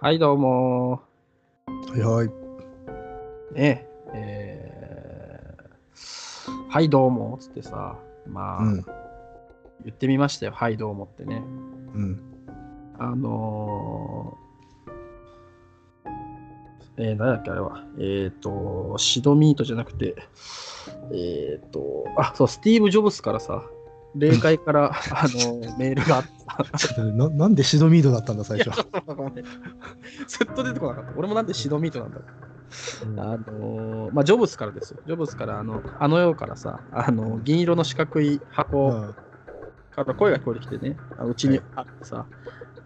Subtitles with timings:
[0.00, 1.02] はい、どうも
[1.66, 2.28] はいはい。
[2.28, 2.30] ー。
[3.52, 8.84] ねえーはい、どうもっつってさ、まあ、うん。
[9.84, 10.52] 言ってみましたよ。
[10.52, 11.42] はい、どうもってね。
[11.94, 12.20] うん。
[12.96, 16.10] あのー、
[16.98, 17.84] えー、何だっけ、あれは。
[17.98, 20.14] えっ、と、シドミートじゃなくて、
[21.12, 23.64] えっ、と、あ、そう、スティーブ・ジョブスからさ、
[24.14, 26.24] 霊界から、 あのーメールがあっ
[26.70, 28.70] てさ、ななんでシドミードだったんだ、最初。
[28.74, 31.12] ちょっとごめんずっと出てこなかった。
[31.16, 32.20] 俺もなんでシドミートなんだ
[33.22, 35.00] あのーまあ、ジョブスからですよ。
[35.06, 39.14] ジョブスから、あの、あの世からさ、あの、銀色の四角い箱うん。
[39.94, 41.66] から声が聞こえてきてね、あうちにはい。
[41.76, 42.26] あってさ、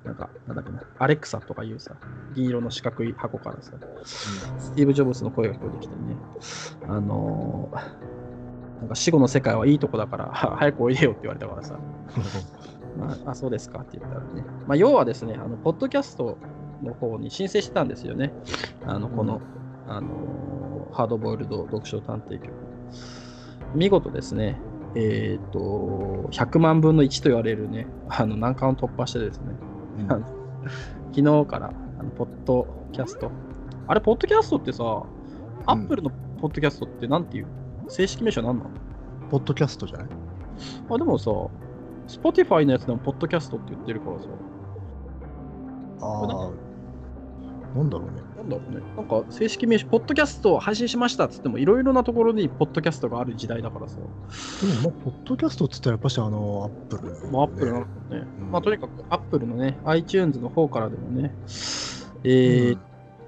[0.04, 1.94] なんか、なんだっけな、アレクサとかいうさ、
[2.32, 3.72] 銀色の四角い箱からさ、
[4.04, 6.16] スティーブ・ジョブスの声が聞こえてきてね、
[6.88, 8.21] あのー
[8.82, 11.78] なんか死後の世界はいいとこだから、は 早くおいでよって言われたからさ、
[12.98, 16.36] まあ、あそうですかって言ったらね、まあ、要はですね、あの、ポッドキャスト
[16.82, 18.32] の方に申請してたんですよね。
[18.84, 19.40] あの、この、
[19.86, 20.52] あのー
[20.92, 22.52] ハードボイルド読書探偵局。
[23.74, 24.60] 見事ですね、
[24.94, 29.54] えっ、と、100万分の1と言われるね、あの、難関を突破してですね、
[30.00, 30.08] うん
[31.14, 33.30] 昨日から、あのポッドキャスト。
[33.86, 34.84] あれ、ポッドキャストってさ、
[35.64, 37.46] アップルのポッドキャストってなんていう
[37.92, 38.70] 正式名称なんなの？
[39.30, 40.06] ポッドキャストじゃない？
[40.90, 41.30] あ、でもさ、
[42.08, 44.26] Spotify のやつでもポッドキャストって言ってるからさ、
[46.00, 46.50] ああ。
[47.76, 48.22] なんだろうね。
[48.36, 48.80] なんだろうね。
[48.96, 57.88] なんか正式名称、ポッドキャストを配信しましたっつっても、いろいろなところにポッドキャストがある時代だからさ、でも、まあ、ポッドキャストっつったらやっぱしあの、アップル、まあ、アップルなのね。
[58.10, 58.50] うん。
[58.50, 61.34] まあ、とにかくアップルのね、iTunes の方からでもね、
[62.24, 62.80] えーうん。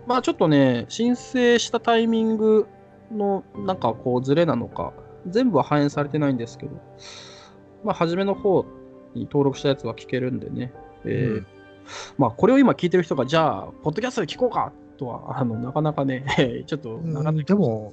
[0.06, 2.66] まあちょっとね、申請したタイミング
[3.12, 4.92] のなんかこうズレなのか、
[5.27, 6.72] 全部は反映されてないんですけど、
[7.84, 8.64] まあ初めの方
[9.14, 10.72] に登録したやつは聞けるんでね、
[11.05, 11.46] えーうん
[12.16, 17.92] まあこれを今聞いてる人が、じゃあ、ポッドキャストで聞こうかとは、あのなかなかね、 ちょっとなかなかうんでも、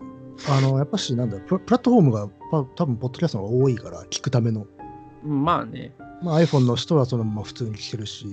[0.50, 4.66] あの、やっぱし、なんだプラ、プラットフォームが、まあ多分ポッドキャストの方が多いから、聞くための。
[5.26, 5.94] うんまあね、
[6.24, 8.26] まあ、iPhone の人はそのまま普通に聞けるし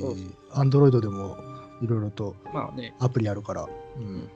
[0.54, 1.36] Android でも
[1.82, 3.68] いろいろとまあね、アプリあるから。
[3.96, 4.28] うん。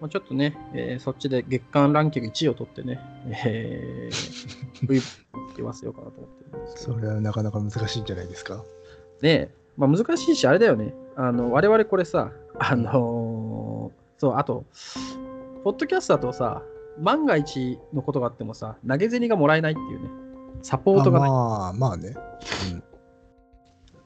[0.00, 3.00] まあ、ちょっとね、えーそっちで月間ランキング1位を取ってね、
[3.46, 5.00] えー、V
[5.56, 6.84] 言わせようかなと思ってるんです。
[6.84, 8.62] それはなかなか難しいんじゃないですか？
[9.22, 10.94] ねまあ、難しいし、あれだよね。
[11.16, 14.64] あの、我々これさ、あのーそう、あと、
[15.64, 16.62] ポッドキャストだとさ、
[16.98, 20.08] 万が一のことがあってもさ、投げ銭がもらえないっていうね、
[20.62, 21.30] サポートがない。
[21.30, 22.14] ままあ、まあね。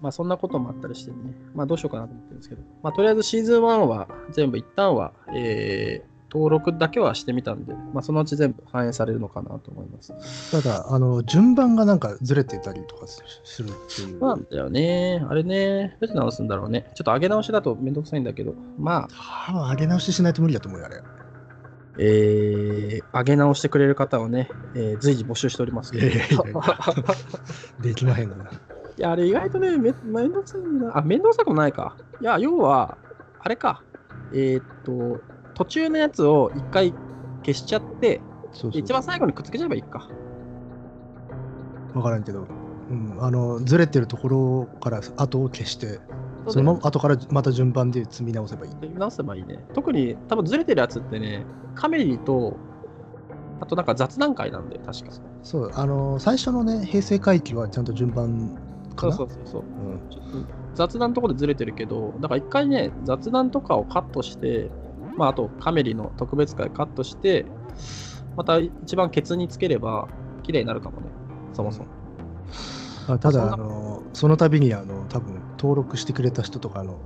[0.09, 1.17] あ、そんなこともあったりしてね、
[1.55, 10.15] まあ、どうしようかなと思ってるんですけど、まあ、とりあえずシーズン1は全部一旦は、えー登録だけはしてみたんで、まあ、そのうち全部反映されるのかなと思います。
[10.53, 14.21] ただ、あの、順番がなんかずれてたりとかすするっていう。
[14.21, 15.25] なんだよね。
[15.29, 16.91] あれね、どうやって直すんだろうね。
[16.95, 21.03] ちょっと上げ直しだとめんどくさいんだけど、まあ、多分上げ直ししないと無理だと思うよ、あれ。
[21.99, 25.93] えー、上げ直してくれる方をね、えー随時募集しております。
[25.93, 26.11] で
[27.95, 28.51] きまへんがな。
[29.01, 30.99] いや、あれ意外とね、めめんどくさいな。
[30.99, 31.97] あ、めんどくさくもないか。
[32.21, 32.99] いや、要は、
[33.39, 33.83] あれか。
[34.35, 35.23] えーっと、
[35.55, 36.93] 途中のやつを一回
[37.43, 38.21] 消しちゃって、
[38.53, 40.07] そうそう一番最後にくっつけちゃえばいいか。
[41.95, 42.47] わからんけど、
[42.91, 45.99] うん、あの、ずれてるところから後を消して、
[46.49, 48.75] その後からまた順番で積み直せばいい。
[48.99, 49.65] 直せばいいね。
[49.73, 52.55] 特に、多分ずれてるやつってね、カメリと、
[53.63, 55.13] あとなんか雑談会なんで、確か。
[55.43, 58.70] そう、あの、最初のね、平成回帰はちゃんと順番
[59.01, 59.13] かな？
[59.17, 59.63] そうそうそうそう。
[59.63, 60.47] うん。
[60.75, 64.71] 雑談のところでずれてるけど、だから一回ね、雑談とかをカットして、
[65.17, 67.47] まあ、あとカメリの特別会カットして、
[68.37, 70.09] また一番ケツにつければ、
[70.43, 71.09] 綺麗になるかもね、
[71.53, 71.87] そもそも。
[73.09, 76.99] あただ、あの、その度に、あの、多分登録してくれた人とかの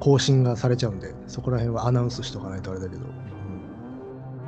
[0.00, 3.02] 更新がされちゃうんで、そこら辺はアナウンスしとかないとあれだけど。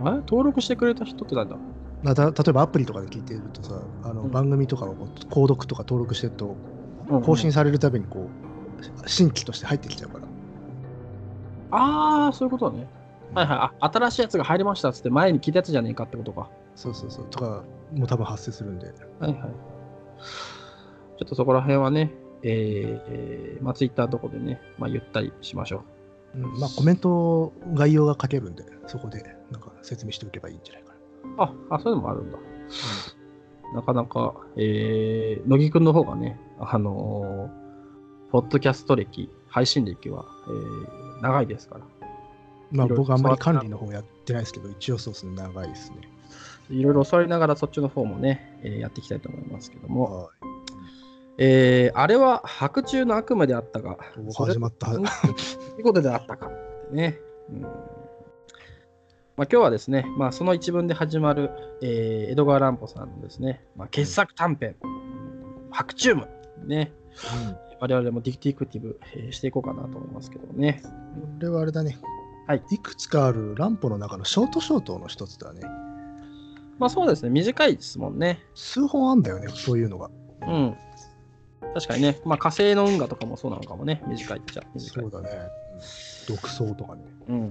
[0.00, 0.09] うん。
[0.09, 0.16] あれ？
[0.16, 1.56] 登録してくれた人ってなんだ
[2.03, 4.31] まあた例えばアプリとかで聞いてるとさ、あのうん。
[4.31, 6.56] 番組とかをこう購読とか登録してると、
[7.09, 10.25] 更新さされるたびにこう、新規として入ってきちゃうから。
[11.71, 12.87] ああ、そういうことね。
[13.35, 13.59] はいはい。
[13.81, 16.51] あ、新しいやつが入りましたっつって前に聞いたやつじゃねえかってことか。
[16.77, 17.27] そうそうそう。
[17.31, 18.87] とかも多分発生するんで。
[19.21, 19.41] はいはい。
[19.41, 22.12] ちょっとそこら辺はね、
[22.43, 25.85] えーえーまあ、ツイッターのとこでね、まあ、ゆったりしましょ
[26.35, 26.39] う。
[26.39, 30.95] うんまあコメント概要が書けるんで、そこでなんか説明しておけばいいんじゃないか
[31.37, 31.45] な。
[31.71, 32.39] あ、あ、そういうのもあるんだ。
[33.75, 37.65] なかなか、えー、乃木くんの方がね、あのー
[38.31, 41.85] ポッドキャスト歴、配信歴は、えー長いですから。
[42.73, 45.99] まあ僕あんまり管理の方やってないですけど、一応そうですね、長いですね。
[46.71, 50.29] いろいろ教わりながらそっちの方もね、えーやっていきたいと思いますけども、はい
[51.39, 53.99] えー、あれは白昼の悪夢であったが、
[54.37, 54.87] 始まった。
[54.87, 55.35] 本当に
[55.79, 56.51] いいことであったかっ
[56.91, 57.19] てね。
[57.51, 57.61] うん
[59.37, 61.51] まあ、今日はですね、まあ、その一文で始まる、
[61.83, 64.77] えー江戸川乱歩さんのですね、まあ、傑作短編、
[65.73, 66.29] 白昼夢、
[66.62, 66.93] ね、
[67.81, 70.83] 我々もディティクティブ、えーしていこうかなと思いますけどね。
[70.85, 70.91] こ
[71.41, 71.99] れはあれだね。
[72.47, 72.62] はい。
[72.71, 75.61] いくつかある乱歩の中のショートショートの一つだね。
[76.79, 78.41] まあそうですね、短いですもんね。
[78.55, 80.11] 数本あんだよね、そういうのが。
[80.43, 80.77] うん。
[81.75, 85.11] 確かにね、まあ火星の運河とかもそうなのかもね、短いっちゃ短いそう。
[85.11, 85.29] だね。
[86.29, 87.03] 独走とかね。
[87.29, 87.51] うん。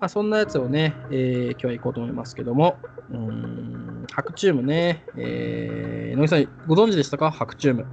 [0.00, 2.76] まあそんなやつをね、えー今日は行こうと思いますけども、
[3.10, 3.83] うーん、
[4.14, 7.32] 白チュームね、えー、野木さん、ご存知でしたか？
[7.32, 7.86] 白チューム。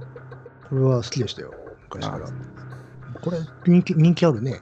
[0.68, 1.52] これは好きでしたよ、
[1.90, 2.30] 昔からあ。
[3.20, 4.60] これ人気、人気あるね。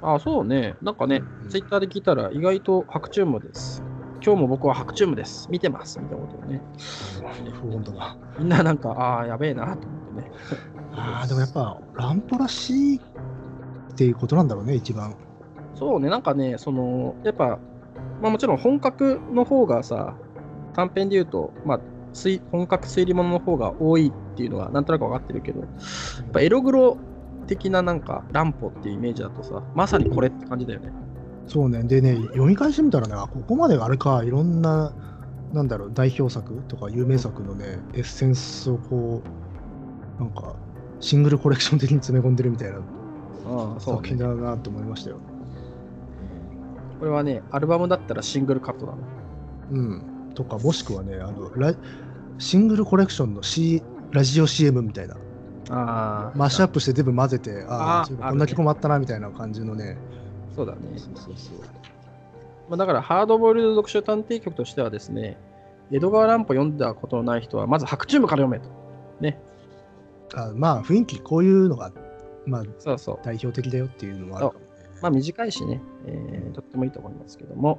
[0.00, 0.76] あ、そうね。
[0.82, 3.82] なんかねう、んツイッターで聞いたら意外と白チュームです。
[4.24, 5.48] 今日も僕は白チュームです。
[5.50, 5.98] 見てます。
[5.98, 6.62] みたいなことをね。
[7.60, 8.16] 不穏だな。
[8.38, 10.30] みんななんか、ああ、やべえなと思ってね。
[10.92, 13.00] ああ、でもやっぱ、乱歩らしいっ
[13.96, 15.16] ていうことなんだろうね、一番。
[15.74, 17.58] そうね、なんかね、その、やっぱ、
[18.22, 20.14] まあもちろん本格の方がさ、
[20.76, 21.80] 短編で言うと、まあ、
[22.12, 26.98] 推本格推理物の方が多いっていうのはなんとなく分かってるけど、やっぱエログロ
[27.46, 30.92] 的ななんか乱歩っていうイメージだとさ、まさにこれって感じだよね。
[31.46, 31.84] そうね。
[31.84, 34.94] でね、読み返してみたらね、あここまであれか、いろんな、
[35.52, 39.22] なんだろう、代表作とか有名作のね、エッセンスをこ
[40.18, 40.56] う、なんか、
[41.00, 42.78] シングルコレクション的に詰め込んでるみたいな
[43.44, 44.24] ああ、そう作品ね。
[44.24, 45.20] だなと思いましたよ。
[46.98, 48.98] これはね、アルバムだったらシングルカットだな。
[49.70, 50.15] うん。
[50.36, 51.74] とか、もしくはね、あの、ラ
[52.38, 55.16] シングルコレクションの、C、ラジオ CM みたいな、
[55.70, 59.96] ああ、マッシュアップして全部混ぜて、ああ、こんだけ困ったなみたいな感じのね。
[60.54, 60.78] そうだね。
[60.96, 61.58] そうそうそう。
[62.68, 65.38] まあ、だから、ハードボイルド読書探偵局としてはですね、
[65.90, 68.70] 江戸川乱歩読んだことのない人は、まず白チュームから読めと。
[69.20, 69.40] ね。
[70.34, 71.92] あまあ、雰囲気、こういうのが、
[72.44, 73.18] まあ、そうそう。
[73.24, 74.66] 代表的だよっていうのもあるかもね。
[75.02, 77.78] まあ短いしね、えーとってもいいと思いますけども、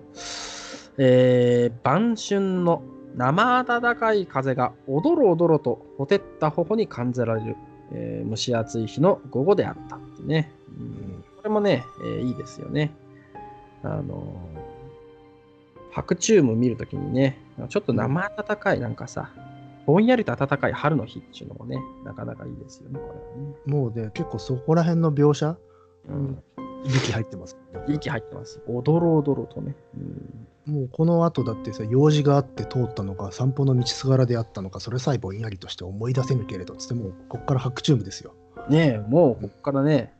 [0.97, 2.81] えー晩春の
[3.15, 7.55] 生暖かい風がおどろおどろとほてった頬に感じられる、
[7.91, 12.91] えー蒸し暑い日の午後であったってね、うんこれもね、えーいいですよね。
[13.83, 14.77] あのー
[15.93, 17.39] 白チューム見るときにね、
[17.69, 19.31] ちょっと生暖かいなんかさ、
[19.87, 23.15] ぼんやりと暖かい春の日っていうのもね、なかなかいいですよね、これは
[23.49, 23.55] ね。
[23.65, 25.57] もうね、結構そこら辺の描写、
[26.07, 26.43] うん、
[26.85, 27.57] 息入ってます。
[27.87, 28.61] 息入ってます。
[28.67, 29.75] おどろおどろとね。
[29.95, 38.33] うんもうこの後だってさ、用事があって通ったのか、散歩の道すがらであったのか、それさえぼんやりとして思い出せぬけれど、つってもうこっから白チュームですよ。
[38.69, 40.13] ねえ、もうこっからね、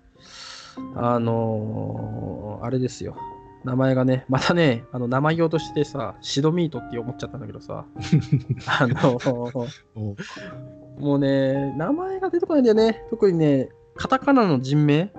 [0.96, 3.16] あのーあれですよ。
[3.64, 7.86] 名前がね、またね、あの名前言おうとしてさ、シドミートって思っちゃったんだけどさ、
[8.80, 10.16] あのーお
[11.02, 13.04] もうね、名前が出てこないんだよね。
[13.10, 15.12] 特にね、カタカナの人名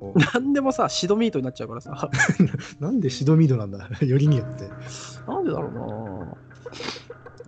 [0.00, 2.10] お なんでもさ、シドミートになっちゃうからさ、
[2.80, 3.88] なんでシドミードなんだ？
[4.04, 4.68] よりによって。
[5.26, 6.34] なんでだろうな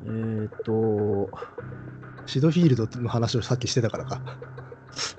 [0.05, 1.31] えーっと、
[2.27, 4.21] シドフィールドの話をさっきしてたからか。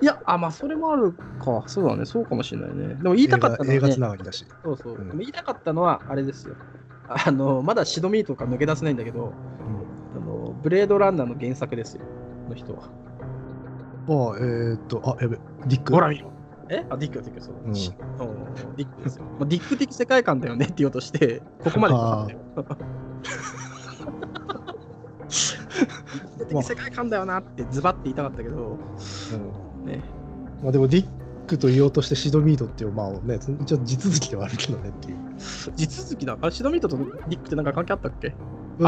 [0.00, 1.62] いや、あ、まあ、それもあるか。
[1.66, 2.96] そうだね、そうかもしれないね。
[3.00, 4.46] でも言いたかったのは、ね、映画つながりだし。
[4.64, 4.94] そうそう。
[4.94, 6.54] うんでも言いたかったのは、あれですよ。
[7.08, 9.32] あの、まだシドミートから抜け出せないんだけど、
[10.16, 12.02] あのブレードランナーの原作ですよ、
[12.48, 12.82] の人は。
[14.08, 15.92] ああ、えー、っと、あ、やべ、ディック。
[15.92, 16.30] ほら見ろ。
[16.70, 16.86] え？
[16.88, 17.54] あ、ディック、ディック、そう。
[17.66, 18.34] うんしあの
[18.76, 19.24] ディックですよ。
[19.38, 22.38] まあ、ディック的世界観だよねって言おうとして、ここまで来たんだよ。
[26.38, 28.78] ディック的世界観だよなってズバって言いたかったけど、
[29.82, 30.02] うんね、
[30.62, 31.08] まあでもディッ
[31.46, 35.16] クと言おうとしてシドミードっていう、まあね、ちょっと地続きではあるけどねっていう。
[35.76, 36.38] 地続きだ。
[36.40, 38.28] あ、シドミートとディックってなんか関係あったっけ？
[38.28, 38.34] だ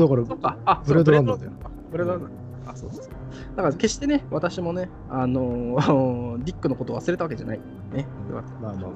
[0.09, 0.57] からあ、そっか。
[0.65, 1.53] あ、ブレードランナーだよ。
[1.91, 2.31] ブレードランナー。
[2.67, 3.13] あ、そうそうそう。
[3.57, 7.61] だから決してね、私もね、あのー ディックのことを忘れたわけじゃない。
[7.93, 8.07] ね。
[8.31, 8.91] よかったまあまあ、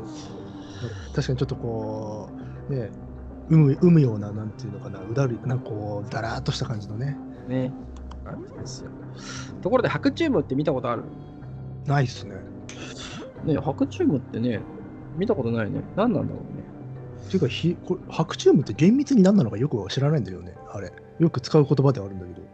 [1.15, 2.29] 確かにちょっとこ
[2.71, 2.91] う、ね、
[3.49, 7.17] 生む生むような、なんていうのかな、うだる、なんかこう、だらーっとした感じのね。
[7.49, 7.73] ね。
[8.25, 8.91] 感じですよ。
[9.63, 11.03] ところで、白チュームって見たことある？
[11.87, 12.35] ないっすね。
[13.45, 14.61] ね、白チュームってね、
[15.17, 15.83] 見たことないね。
[15.97, 16.65] 何なんだろうね。
[17.27, 20.93] っていうかひこれ、白チュームって厳密に何なのかよく知らないんだよね、あれ。
[21.19, 22.46] よく使う言葉ではあるんだけど。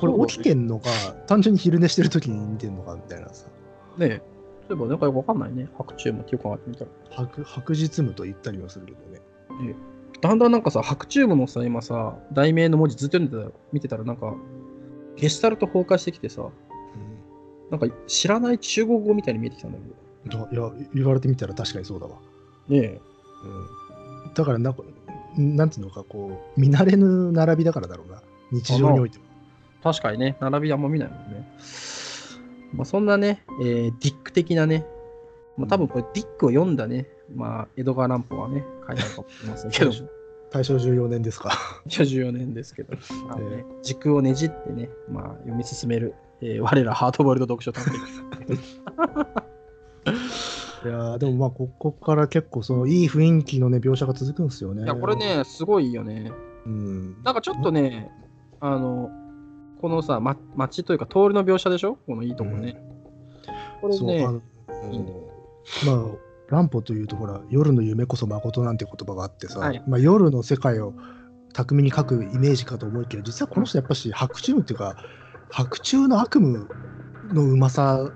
[0.00, 0.88] これ起きてんのか、
[1.26, 3.46] 単純に昼寝してる時に見てんのかみたいなさ。
[3.98, 4.22] ね
[4.68, 5.68] そういえば、なんかよくわかんないね。
[5.76, 6.90] 白チュームってよく考えてみたら。
[7.10, 9.20] 白白日夢と言ったりもするけどね。
[10.20, 14.34] だんだんなんかさ、白チュームのさ、今さ、題名の文字ずっと読んでたら、見てたらなんか、
[15.16, 16.48] ゲシュタルト崩壊してきてさ、
[17.70, 20.38] なんか知らない中国語みたいに見えてきたんだけど。
[20.38, 22.16] だいや、言われてみたら確かにそうだわ。
[22.68, 23.00] ねえ。
[24.26, 24.82] うん、だからなんか、
[25.36, 28.22] なんていうのか、こう、見慣れぬ並びだからだろうな。
[28.52, 29.24] 日常においても。
[29.82, 31.46] 確かにね、並びあんま見ないもんね。
[32.72, 34.86] まあ、そんなね、えーディック的なね、
[35.56, 39.90] まあ、多分これディックを読んだね、まあ、江戸川乱歩はね、書いてあるかもしれません けど、
[40.50, 41.50] 大正14年ですか。
[41.86, 42.94] 14年ですけど、
[43.28, 48.54] まあね、時空をねじってね、まあ、読み進める、えー我らハードボイルド読書探偵
[50.82, 54.84] いやーでもまあここから結構そのいい団雰囲気のね描写が続くんですよね。
[54.84, 56.32] いや、これ、ね、すごいよね。
[56.64, 58.10] うん、なんかちょっとね、
[58.60, 59.10] あの、
[59.80, 61.96] このさ、ま、街というか通りの描写でしょ？
[62.06, 62.80] このいいとこね。
[63.80, 65.12] これねそうあ、の、いいね
[65.86, 66.04] まあ
[66.48, 70.94] 乱歩というとほら夜の夢こそ誠なんて言葉があってさ、はいまあ、夜の世界を
[71.52, 74.96] 巧みに描くイメージかと思いきや実はこの人やっぱし白昼夢っていうか
[75.50, 76.58] 白昼の悪夢
[77.32, 78.10] のうまさ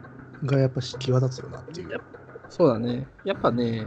[0.44, 2.00] がやっぱし際立つよなっていう。
[2.50, 3.08] そうだね。
[3.24, 3.86] やっぱね、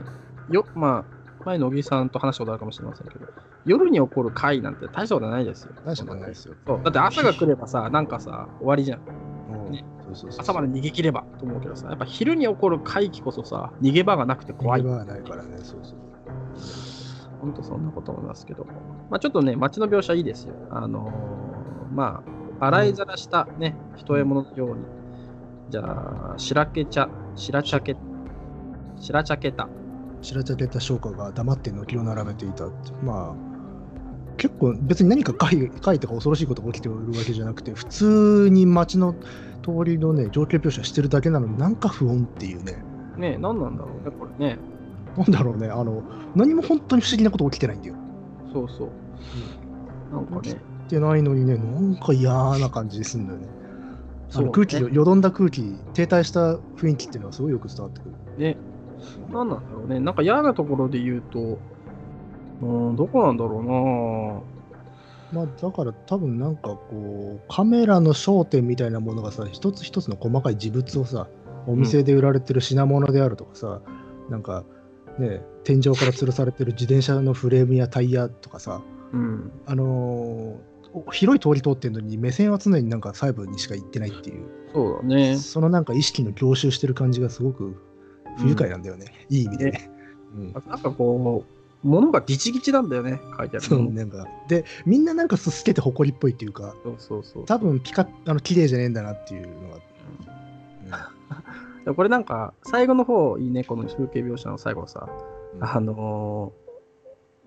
[0.50, 1.06] よ、ま
[1.40, 3.26] あ、前の小木さんと話したことあるかもしれませんけど、
[3.68, 5.74] 夜に起こる怪なんて大したことないですよ。
[5.86, 6.56] 大したことないですよ。
[6.66, 9.00] だって朝が来ればさ、なんかさ、終わりじゃん。
[10.40, 14.90] 朝まで逃げ切ればと思うけどさ、やっぱ昼に起こる怪奇こそさ、逃げ場がなくて怖い逃げ。
[14.90, 15.58] 場はないからね。
[15.58, 15.98] そうそう。
[17.42, 18.66] ほんとそんなこと思いますけど。
[19.10, 20.54] まあちょっとね、街の描写いいですよ。
[20.72, 22.24] あのーま
[22.60, 24.86] あ、洗いざらしたね、人獲物のように。
[25.70, 27.96] じゃあ、白け茶、白茶け、
[29.00, 29.68] 白茶けた。
[30.22, 32.66] 白茶けた商家が黙って軒を並べていた
[33.04, 33.47] まあ
[34.38, 35.56] 結構別に何か書
[35.94, 39.13] いとか恐ろしいことが起きているわけじゃなくて普通に街の
[39.63, 42.84] 通りのね状況描写してるだけなのになんか不穏っていうね。
[43.17, 44.60] ねえ、何なんだろうね、これね。
[45.17, 46.03] なんだろうねあの
[46.36, 47.96] 何も本当に不思議なこと起きてないんだよ。
[48.53, 48.89] そうそう。
[50.13, 50.56] なんかね、起き
[50.89, 53.48] てないのにねなんか嫌な感じすんだよね。
[54.29, 55.63] あその空気よよどんだ空気
[55.94, 58.12] 停滞した雰囲気っていうのはすごいよく伝わってくる。
[58.38, 58.58] ね、
[59.32, 60.00] 何なんだろうね。
[60.00, 61.58] なんか嫌なところで言うと、
[62.62, 63.62] うん、どこなんだろ
[65.32, 71.28] まあだから多分なんかこうカメラの焦点みたいなものがさ一つ一つの細かい事物をさ
[71.68, 73.82] お店で売られてる品物であるとかさ、
[74.30, 74.64] なんか
[75.20, 79.22] ね天井から吊るされてる自転車のフレームやタイヤとかさうな。
[79.22, 79.52] うん。
[79.66, 80.78] あのー
[81.12, 85.38] 広い通り通ってるのに目線は常になんか細部にしか行ってないっていう、そうだね。
[85.38, 87.76] そのなんか意識の凝集してる感じがすごく
[88.38, 89.92] 不愉快なんだよね、いい意味でね。
[90.36, 93.70] うんなんかこう、物がギチギチなんだよね、書いてある。
[93.70, 93.78] の。
[93.78, 94.28] そうなんか。
[94.48, 97.46] でみんななんかすすけて誇りっぽいっていうかそうそうそう。
[97.46, 101.12] 多分ピカあの綺麗じゃねえんだなっていうのが、
[101.86, 105.10] でもこれなんか、最後の方いいね、この風景描写の最後さ、
[105.56, 105.64] うん。
[105.64, 106.68] あのー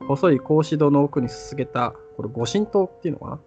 [0.06, 3.40] 細い格子戸の奥にすすげた、これ、御神刀っていうのかな？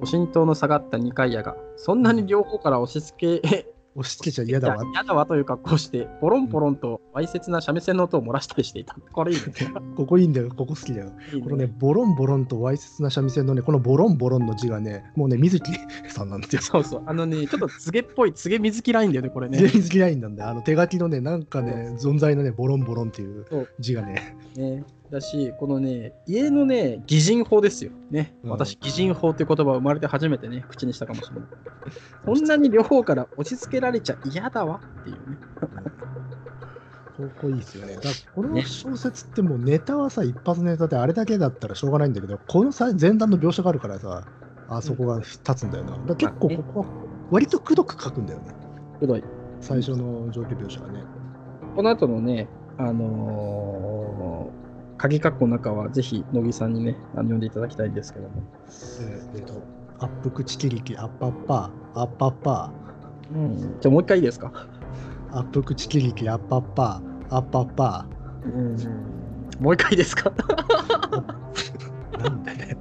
[0.00, 4.82] 御神刀の下がった二階屋が、そんなに両方から押し付け、押し付けちゃ嫌だわ。
[4.92, 8.96] 嫌だわという格好をして、ポロンポロンとわいせつな三味線の音を漏らしたりしていた。
[9.12, 9.44] これいいね。
[9.96, 11.12] ここいいんだよ、ここ好きだよ。
[11.32, 15.72] いいこのね、ボロンボロンとわいせつな三味線のね、このボロンボロンの字がね、もうね、水木
[16.08, 16.62] さんなんですよ。
[16.62, 17.02] そうそう。
[17.06, 19.58] あのね、ちょっと告げっぽい、告げ水木ラインだよね、これね。
[19.60, 20.50] 水木ラインなんだよ。
[20.50, 23.44] あの手書きのね、なんかね、存在のね、ボロンボロンっていう
[23.78, 27.92] 字がね、ね、だし、このね、家のね、擬人法ですよ。
[28.10, 31.48] ね、うん私、擬人法っていう言葉を生まれて初めてね、口にしたかもしれない。
[32.24, 35.36] こんなに両方から押し付けられちゃ嫌だわっていうね。
[37.14, 37.96] ここいいですよね。
[37.96, 44.24] だからこの小説ってもうネタはさ、一発ネタであれだけだったらしょうがないんだけど、このさ前段の描写があるからさ、
[44.68, 45.90] あそこが立つんだよな。
[45.92, 46.86] だから結構ここは
[47.30, 48.54] 割とくどく書くんだよね。
[48.98, 49.24] くどい。
[49.60, 51.04] 最初の状況描写がね。
[51.76, 54.71] この後のね、あのー、
[55.02, 58.44] 鍵括弧の中はぜひ乃木さんにね、あの読んでいただきたいんですけども。
[59.34, 59.60] えーと、
[59.98, 62.72] アップクチキリキ、アッパッパー、アッパッパ
[63.34, 64.52] うん、じゃあもう一回いいですか？
[65.32, 68.06] ー、アップクチキリキ、アッパッパー、アッパッパ
[68.44, 68.76] うん、
[69.58, 70.30] もう一回いいですか？
[70.30, 72.22] ー。
[72.22, 72.76] なんでね。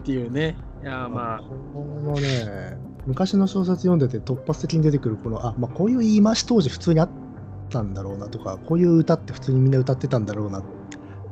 [0.00, 0.56] っていうね。
[0.80, 7.19] いやーまあ、このね、昔の小説読んでて突発的に出てくるこの、あ、まあこういう言い回し当時普通にあった
[7.82, 10.62] んだろうなとか、こういう歌って普通にみんな歌ってたんだろうな。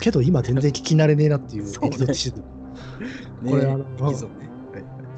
[0.01, 2.37] けど今全然聞き慣れねえなっていうエキゾティシズ
[3.43, 3.51] ム。
[3.51, 3.73] これね。
[3.73, 4.49] あの。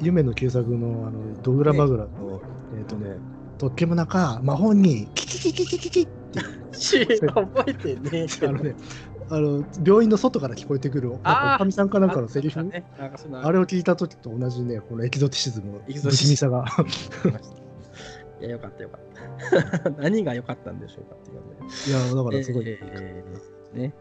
[0.01, 2.41] 夢の旧作のあのドグラバグラの、
[2.77, 3.17] えっ、とね、
[3.57, 6.07] とっけもなか魔法にキキキキキキキっ
[7.19, 8.75] て覚えてねえ あのね、
[9.29, 12.59] あの病院の外から聞こえてくるおかみさんかなんかのセリフ。
[12.59, 16.65] あ,、れを聞いた時と同じね、このエキゾティシズムの不ゾティシズム気味さが。
[18.41, 19.89] いや、よかったよかった。
[20.01, 21.55] 何が良かったんでしょうかっていうので。
[21.55, 22.65] いや、だからすごい。
[22.67, 23.93] えーね。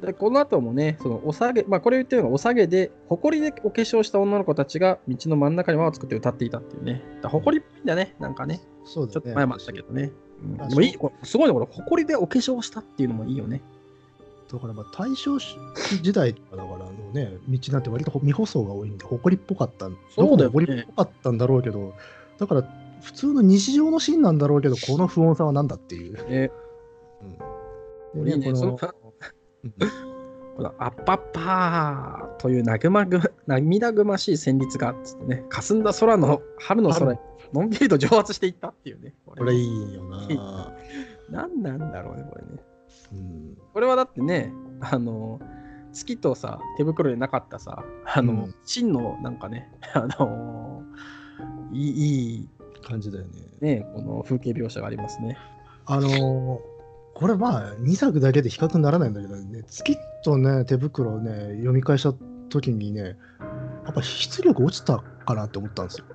[0.00, 7.02] でこの後もね、そのお下げ、まあこれ言ってるのがお下げで、誇りでお化粧した女の子たちが道の真ん中に輪を作って歌っていたっていうね。
[7.22, 8.60] だ誇りっぽいんだね、なんかね。
[8.84, 9.12] そうだね。
[9.12, 10.12] ちょっと前もあったけどね。
[10.42, 13.60] うんあでもいい、これすごいね、これ、誇りでお化粧したっていうのもいいよね。
[14.50, 21.92] だからまあ大正時代とかだから、あのね、道なんて割と未舗装が多いんで、埃っぽかった、どこも埃っぽかったんだろうけど、
[22.38, 22.62] だから
[23.00, 26.28] 普通の日常のシーンなんだろうけど、この不穏さは何だっていう。
[26.28, 26.50] ね、
[28.14, 28.78] うんいいね、その
[29.64, 29.72] うん
[30.56, 37.18] このアッパッパーというなぐまぐ涙ぐましい旋律がつってね、霞んだ空の春の空へ
[37.52, 39.14] のんびりと蒸発していったっていうね。
[39.24, 40.72] ここれいいよな。
[41.30, 42.62] 何なんだろうね、これね。
[43.12, 45.40] うんこれはだってね、あの、
[45.92, 50.82] 月とさ、手袋でなかったさ、あの、うん真のなんかね、あの、
[51.72, 52.48] いいいい
[52.80, 53.30] 感じだよね。
[53.60, 55.36] ね、この風景描写がありますね。
[55.86, 56.80] あのー
[57.12, 62.14] これまあ2作だけで比較にならないんだけどね、月とね、手袋をね、読み返した
[62.48, 63.18] 時にね、
[63.84, 66.06] やっぱ出力落ちたかなって思ったんですよ。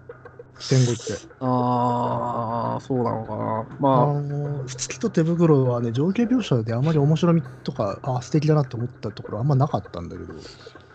[0.58, 1.14] 戦後って。
[1.42, 3.60] ああ、そうなのかな。
[3.60, 10.34] あまあ、のー月と手袋はね、情景描写であまり面白みとか、あ素敵だなって思ったところあんまなかったんだけど、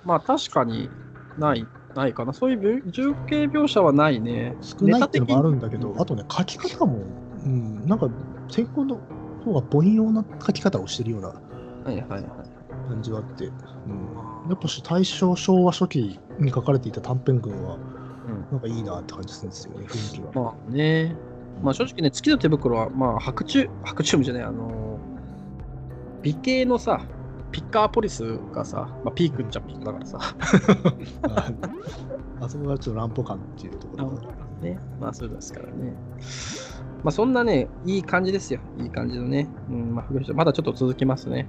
[0.04, 0.88] まあ確かに
[1.38, 2.32] ない、ないかな。
[2.32, 4.56] そういう情景描写はないね。
[4.60, 7.02] 少ないっていうのもあるんだけど、あとね、書き方も、
[7.44, 8.08] うん、なんか
[8.48, 9.00] 戦後の
[9.44, 11.34] 方が凡庸な書き方をしてるようなは
[11.86, 12.22] いはいはい。
[12.88, 13.52] 感じはあって、うん、
[14.48, 20.42] やっぱし大正昭和初期に書かれていた短編群はうんなんかいいなって感じするんですよね雰囲気が。
[20.42, 21.16] まあね、
[21.62, 25.10] まあ正直ね、月の手袋は、まあ白昼、白昼夢じゃない、あのー
[26.22, 27.00] 美形のさ、
[27.52, 30.18] ピッカーポリスがさ、まあ、ピークっちゃピークだからさ、
[31.28, 31.52] あ
[32.40, 34.40] あそこがちょっと乱歩感っていうところが。
[34.60, 35.94] ね、まあそうですからね。
[37.02, 38.60] まあそんなね、いい感じですよ。
[38.78, 39.48] いい感じのね。
[39.70, 41.48] うん、まあ、まだちょっと続きますね。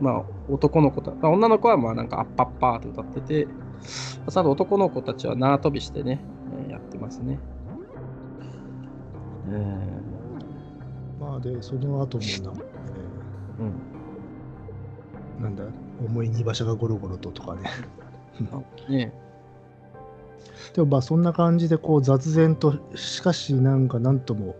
[0.00, 3.48] まあ男の子た、まあ、女の子はまあなんかアッパッパーと歌ってて、
[4.28, 6.20] その後男の子たちは縄跳びしてね、
[6.66, 7.38] えーやってますね。
[9.48, 10.04] うん。
[11.20, 12.24] まあで、その後も
[12.54, 12.62] な、
[13.58, 13.93] えうん。
[15.38, 15.64] ーなんだ、
[16.04, 17.70] 重い荷馬車がゴロゴロととかね。
[18.88, 19.12] ね
[20.74, 24.56] でもまあそんな感じでこう雑然と、しかしなんかなんとも、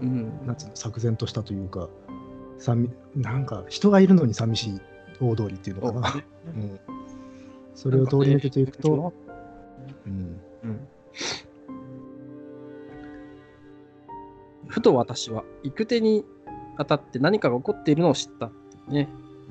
[0.00, 0.46] うん。
[0.46, 1.88] なんつうの、釈然としたというか、
[2.58, 4.80] 寂なんか人がいるのに寂しい
[5.20, 6.22] 大通りっていうのかな。
[6.46, 6.80] うん、
[7.74, 9.12] それを通り抜けていくと、
[10.06, 10.88] うん、うん。
[14.66, 16.24] ふと私は行く手に
[16.78, 18.52] 当たって何かが起こっているのを知ったっ
[18.88, 19.08] ね。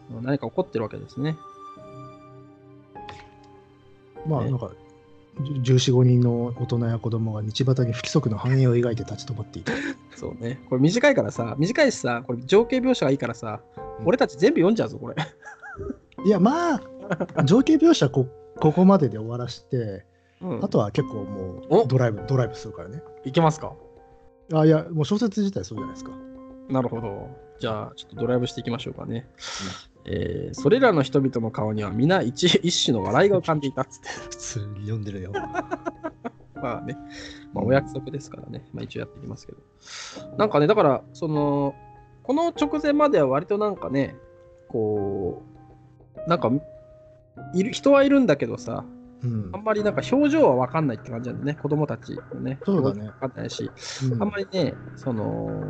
[0.10, 1.32] 何か起こってるわけですね。
[1.32, 1.38] ね
[4.26, 4.72] まあなんか、
[5.39, 9.74] 14、5人の大人や子供が道端に不規則な繁栄を描いて立ち止まっていた。
[10.15, 10.60] そうね。
[10.70, 15.15] これ短いからさ、短いしさ、これ情景描写がいいからさ、うん俺たち全部読んじゃうぞ、これ。
[16.24, 18.28] いや、まあ、情景描写こ
[18.60, 20.06] ここまでで終わらして、
[20.39, 23.02] うんあとは結構もおうドライブ、ドライブするからね。
[23.26, 23.74] いけますか？
[24.54, 26.12] あいや、もう小説自体そうじゃないですか。
[26.70, 27.28] なるほど。
[27.60, 29.28] じゃあ、ちょっとドライブしていきましょうかね。
[30.08, 34.08] えーそれらの人々の顔には皆一一種の笑いが浮かんでいたっつって。
[34.08, 35.32] 普通に読んでるよ。
[36.56, 36.98] まあね、
[37.54, 39.60] まあ、お約束ですからね、まあ一応やっていきますけど。
[40.38, 41.76] なんかね、だから、その、
[42.24, 44.15] この直前までは割となんかね、
[44.70, 45.43] こ
[46.26, 46.52] う、なんか、
[47.54, 48.86] いる人はいるんだけどさ、
[49.24, 52.60] うんあんまりなんか表情は分かんないって感じなんだね、子供たちのね。
[52.65, 53.70] そうだね分かんないし、
[54.12, 55.63] うんあんまりね、その、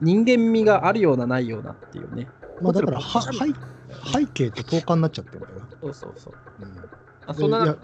[0.00, 2.28] 人間味があるようなないようなっていうね。
[2.60, 5.66] まあだからは背背景と等間になっちゃってるんだよな。
[5.80, 6.34] そうそうそう。
[6.62, 6.84] うん
[7.24, 7.76] あそんな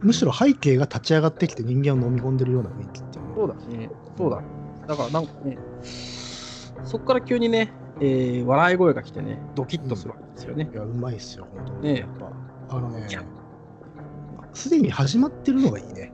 [0.00, 3.90] むしろ背景が立ち上がってきて人間を飲み込んでるような雰囲気っていうねそうだね。
[4.16, 4.42] そうだ。
[4.86, 5.58] だからなんかね、
[6.84, 10.68] そこから急にね、えー笑い声が来てね、ドキッとするわけですよね。
[10.72, 11.82] いや、うまいっすよ、本当に。
[11.82, 12.08] ねえやっ
[12.68, 13.06] ぱ、あのね
[14.52, 16.12] すでに始まってるのがいいね。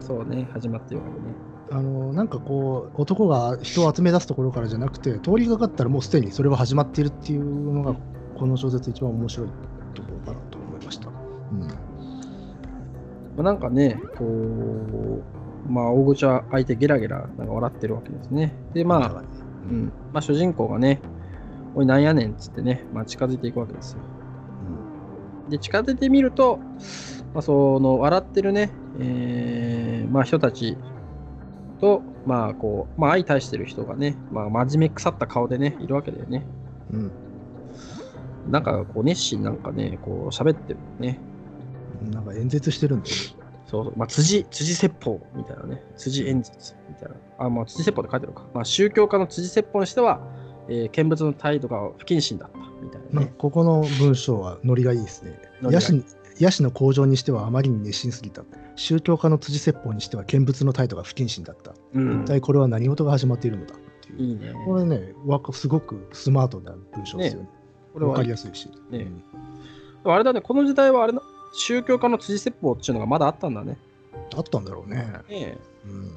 [0.00, 1.34] そうね、始まってるわけね。
[1.70, 7.96] あの、なんかこう、男が人を集め出すところからじゃなくて、通りがかったらもうすでにそれは始まっているっていうのが、
[8.36, 9.48] この小説一番面白い
[9.94, 11.08] ところかなと思いました。
[11.08, 11.10] う
[11.54, 11.60] ん。
[11.60, 11.66] ま
[13.38, 18.54] あ、なんかね、こう、まあ、大口は相手ゲラゲラなんか笑ってるわけですね。
[18.74, 19.22] で、まあ、
[19.68, 21.00] うん、まあ、主人公がね、
[21.74, 23.98] おい、なんやねんっつってね、まあ、近づいていくわけですよ。
[25.48, 26.58] で、近づいてみると、
[27.32, 30.76] まあ、その、笑ってるね、えーまあ、人たち
[31.84, 36.46] と、まあ、こう、まあ、相対してる人がね、まあ、真面目腐った顔でね、いるわけだよね。
[36.90, 37.10] うん。
[38.50, 41.20] なんか、こう、熱心なんかね、こう、喋ってるね。
[42.02, 42.10] うん。
[42.10, 43.22] なんか演説してるんだよね。
[43.66, 47.16] そうそう、まあ、辻、辻説法みたいなね、辻演説みたいな。
[47.36, 48.46] あ、まあ、辻説法って書いてあるか。
[48.54, 50.20] まあ、宗教家の辻説法にしては、
[50.68, 53.34] えー見物の態度が不謹慎だったみたいなまあね。
[53.36, 55.38] ここの文章はノリがいいですね。
[55.70, 56.02] ヤシ
[56.38, 58.42] にヤシの工場にしてはあまりに熱心すぎた。
[58.76, 61.74] 宗教家の辻説法にしては見物の態度が不謹慎だった。
[61.94, 64.22] うん一体これは何事が始まっているのだっていう。
[64.22, 64.52] いいね。
[64.66, 65.14] これね、
[65.52, 67.48] すごくスマートな文章ですよね。
[67.48, 67.54] わ、
[67.92, 68.68] これはかりやすいし。
[68.90, 69.06] ね
[70.04, 71.22] もあれだね、この時代はあれな、
[71.54, 73.78] 宗教家の辻説法っていうのがまだあったんだね。
[74.36, 74.96] あったんだろうね。
[74.96, 76.12] ねえうん。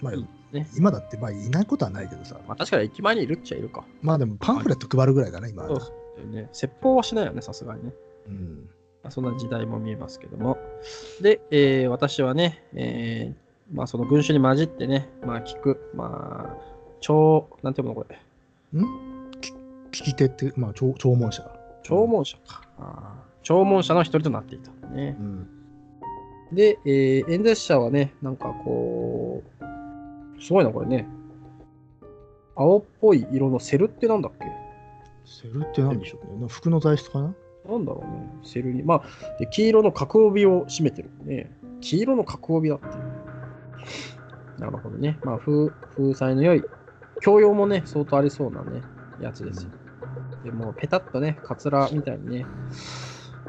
[0.00, 2.38] まあ、いいね今だって、まあ、いないことはないけどさ。
[2.46, 3.84] まあ確かに駅前にいるっちゃいるか。
[4.02, 5.92] まあでも、パンフレット配るぐらいだね、今はそ
[6.24, 6.48] うね。
[6.52, 7.92] 説法はしないよね、さすがにね。
[8.28, 8.68] うん。
[9.02, 10.58] まあそんな時代も見えますけども。
[11.20, 16.62] で、えー私はね、えーまあその群衆に混じってね、まあ聞く、まあ、
[17.00, 18.16] 超、なんていうのこれ、
[18.78, 19.30] ん？
[19.40, 21.50] き聞き手って、まあ、聴聴聞者。
[21.82, 22.62] 聴聞者か。
[22.78, 25.22] あー聴聞者の一人となっていたねう。
[25.22, 25.48] ん。
[26.52, 31.08] で、えー演説者はね、なんかこう、すごいな、これね。
[32.54, 34.44] 青っぽい色のセルってなんだっけ？
[35.24, 36.46] セルって何でしょうね。
[36.48, 37.34] 服の材質かな？
[37.68, 38.82] なんだろうね、セルに。
[38.82, 41.50] まあ、で黄色の角帯を締めてるね。
[41.80, 44.60] 黄色の角帯だっていう。
[44.60, 45.18] なるほどね。
[45.24, 46.64] まあ、風風彩の良い、
[47.20, 48.82] 教養もね、相当ありそうなね、
[49.20, 49.70] やつですよ。
[50.44, 52.46] でもうペタッとね、カツラみたいにね、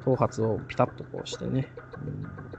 [0.03, 1.71] 頭髪をピタッとこうしてね。
[2.05, 2.53] うん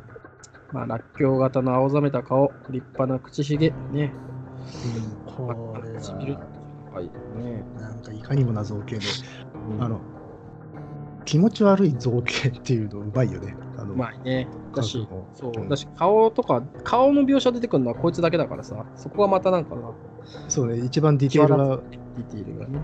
[0.75, 4.13] まあ、らっきょう型の青ざめた顔、立派な口ひげ、ね。
[5.25, 6.41] これ唇は、
[6.95, 7.05] はい、
[7.37, 7.65] ね。
[7.79, 9.07] なんかいかにもな造形で、
[9.71, 10.01] うんあの、
[11.25, 13.57] 気持ち悪い造形っていうのうまいよね。
[13.77, 14.49] あの、うまいね。
[14.75, 19.83] だし、そう、んだし、顔とか、顔の描写出てくるのはこいつだけだからさ、そこがまたなんかな、
[20.49, 22.79] そうね、一番ディテールが、ディティールがね。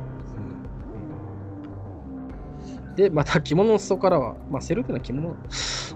[2.96, 5.34] で、また着物の裾からは、まあ、セルってのは着物。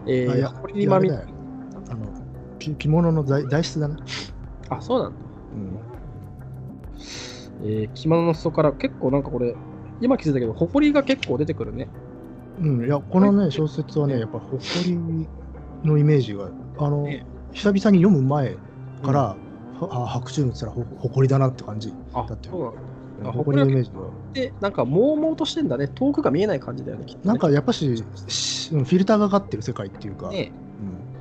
[0.06, 1.26] えー、これにまみあの
[2.58, 3.96] き着物の材材質だな。
[4.68, 5.18] あ、そうなんだ。
[5.54, 5.78] うん。
[7.66, 9.54] えー、着物の裾から結構なんかこれ、
[10.00, 11.88] 今気づいたけど、ほこりが結構出てくるね。
[12.60, 15.28] うん、いや、このね、小説はね、やっぱ誇り
[15.84, 18.56] のイメージが、あの、ね久々に読む前
[19.04, 19.36] から、は
[19.80, 21.92] あ白昼夢って言ったらほ誇りだなって感じ。
[22.12, 22.74] あだってそう。
[23.24, 23.98] あ誇りのイメージが。
[24.32, 25.86] で、なんか、もうもうとしてんだね。
[25.86, 27.28] 遠くが見えない感じだよね、きっと、ね。
[27.28, 31.14] なんかやっぱし、しフィルターがかかってる世界っていうか、ね、うん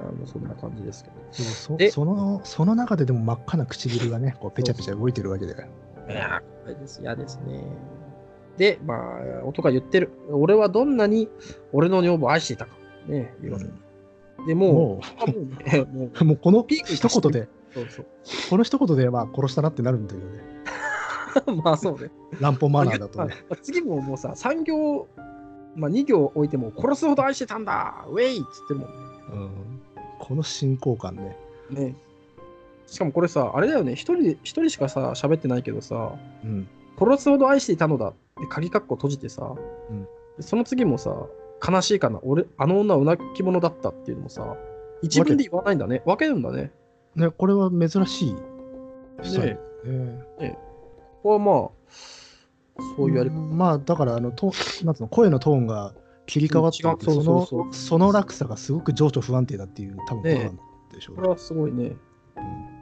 [0.00, 1.16] あのそんな感じですけど。
[1.32, 5.68] そうでそそのその中ででも真っ赤な唇がね、こうペチャペチャ動いてるわけだよ。
[6.08, 7.00] いやー、これです。
[7.02, 7.64] 嫌ですね。
[8.58, 10.10] で、まあ、男が言ってる。
[10.30, 11.28] 俺はどんなに
[11.72, 12.72] 俺の女房を愛していたか。
[13.06, 13.66] ね、言うわけ。
[14.46, 18.06] でももう、もうね、もう、う、 もうこの一言で、そうそう。
[18.50, 20.42] この一言でまあ殺したなってなるんだよね。
[21.64, 22.10] まあそうね。
[22.40, 23.34] 乱暴マナーだとね。
[23.48, 25.06] まあ次ももうさ、3行、
[25.76, 28.94] まあ2行置いても、殺すほど愛してたんだウェイっつってるもんね。
[29.32, 29.50] うん、
[30.18, 31.36] この進行感ね。
[31.70, 31.94] ね
[32.86, 36.66] しかもこれさ、あれだよね、一人で、一人しかさ、喋ってないけどさ、うん。
[36.98, 39.54] 殺すほど愛していたのだって鍵括弧閉じてさ、
[39.90, 40.02] うん。
[40.02, 40.08] で
[40.40, 41.14] その次もさ、
[41.66, 44.56] 悲しいかな、俺、あの女はうなき者だったっていうのもさ、
[45.02, 46.02] 一文で言わないんだね。
[46.04, 46.72] 分けるんだね。
[47.14, 48.36] ね、これは珍しい。
[49.22, 50.22] スタイルね。
[50.40, 50.58] ね。
[51.22, 53.36] これはまあ、そういうやり方。
[53.36, 54.52] うんまあだからあのと
[54.84, 55.94] なんつうの声のトーンが
[56.26, 57.74] 切り替わっていてうそうそうそう。
[57.74, 60.58] その落差がすごく情緒不安定だっていう多分ことなん
[60.92, 61.96] でしょうこれはすごいね。
[62.36, 62.77] うん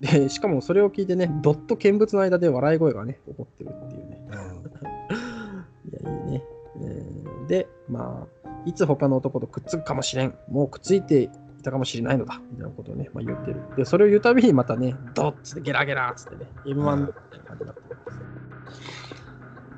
[0.00, 4.28] で、しかもそれを聞いてね、ドット見物の間で笑い声がね、起こってるっていうね。
[5.90, 6.44] いや、いいね。
[6.82, 10.34] えーで、まあ、いつ他の男とくっつくかもしれん。
[10.48, 11.28] もうくっついてい
[11.62, 12.40] たかもしれないのだ。
[12.50, 13.60] みたいなことをね、まあ、言ってる。
[13.76, 18.12] で、それを言うたびにまたね、ドッつってゲラゲラっつってね、M1 みたいな感じになってるんで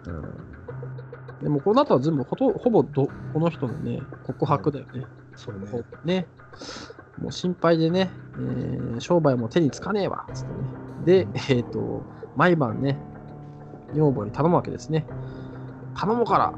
[0.05, 0.15] すよ。
[0.15, 1.43] うん。
[1.43, 5.05] でも、この後は全部ほとほぼどこの人のね、告白だよね。
[5.37, 5.67] そうね
[6.05, 6.27] ね、
[7.21, 11.25] もう心配でね、えー商売も手につかねえわ、つってね。
[11.25, 12.03] で、えっ、と、
[12.37, 12.99] 毎晩ね、
[13.95, 15.07] 女房に頼むわけですね。
[15.95, 16.53] 頼むから、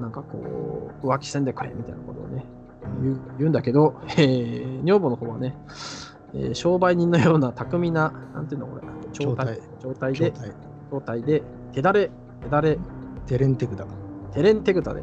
[0.00, 2.44] なんかこう、浮気せんでくれ、みたいなことをね、
[3.02, 5.54] 言う言うんだけど、えー女房の方はね、
[6.34, 10.32] えー商売人のような巧みな、なんていうのこれ、状態状態で、
[10.90, 12.10] 状態で、手だれ、
[12.42, 12.78] 手だれ、
[13.26, 13.86] テレンテクだ
[14.32, 15.02] テレンテグタで、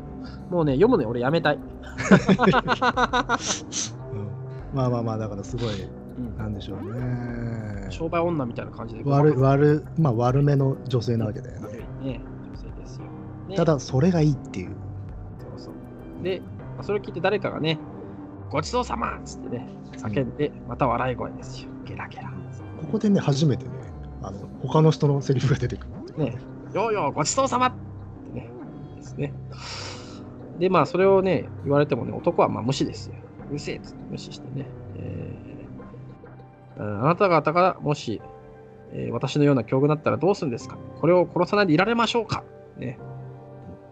[0.50, 1.60] もうね、読むのよ、俺やめたい。
[4.72, 5.88] うんまあまあまあだからすごいう
[6.22, 9.04] んなんでしょうね商売女みたいな感じで。
[9.06, 13.06] 悪悪まあ悪めの女性なわけだよねね、女性ですよ。
[13.48, 14.72] ねただそれがいいっていう
[15.40, 16.24] そうそう。
[16.24, 16.42] で、
[16.76, 17.78] まあそれを聞いて誰かがね、
[18.50, 21.70] ごちそうさまっつってね、叫んで、また笑い声ですよ。
[21.86, 22.32] ゲラゲラ。
[22.82, 23.72] ここでね初めてね
[24.22, 26.38] あの他の人のセリフが出てくるね、
[26.74, 28.50] ようようごちそうさまってね、
[28.98, 29.34] ですね。
[30.60, 33.16] で、まあ、それをね、言われてもね、男はまあ無視ですよ。
[33.50, 34.66] うるせえっつって無視してね。
[34.98, 38.22] えーうんあなた方がもし、
[38.94, 40.78] えー私のような境遇だったらどうするんですか？
[41.02, 42.44] これを殺さないでいられましょうか？
[42.78, 42.98] ね。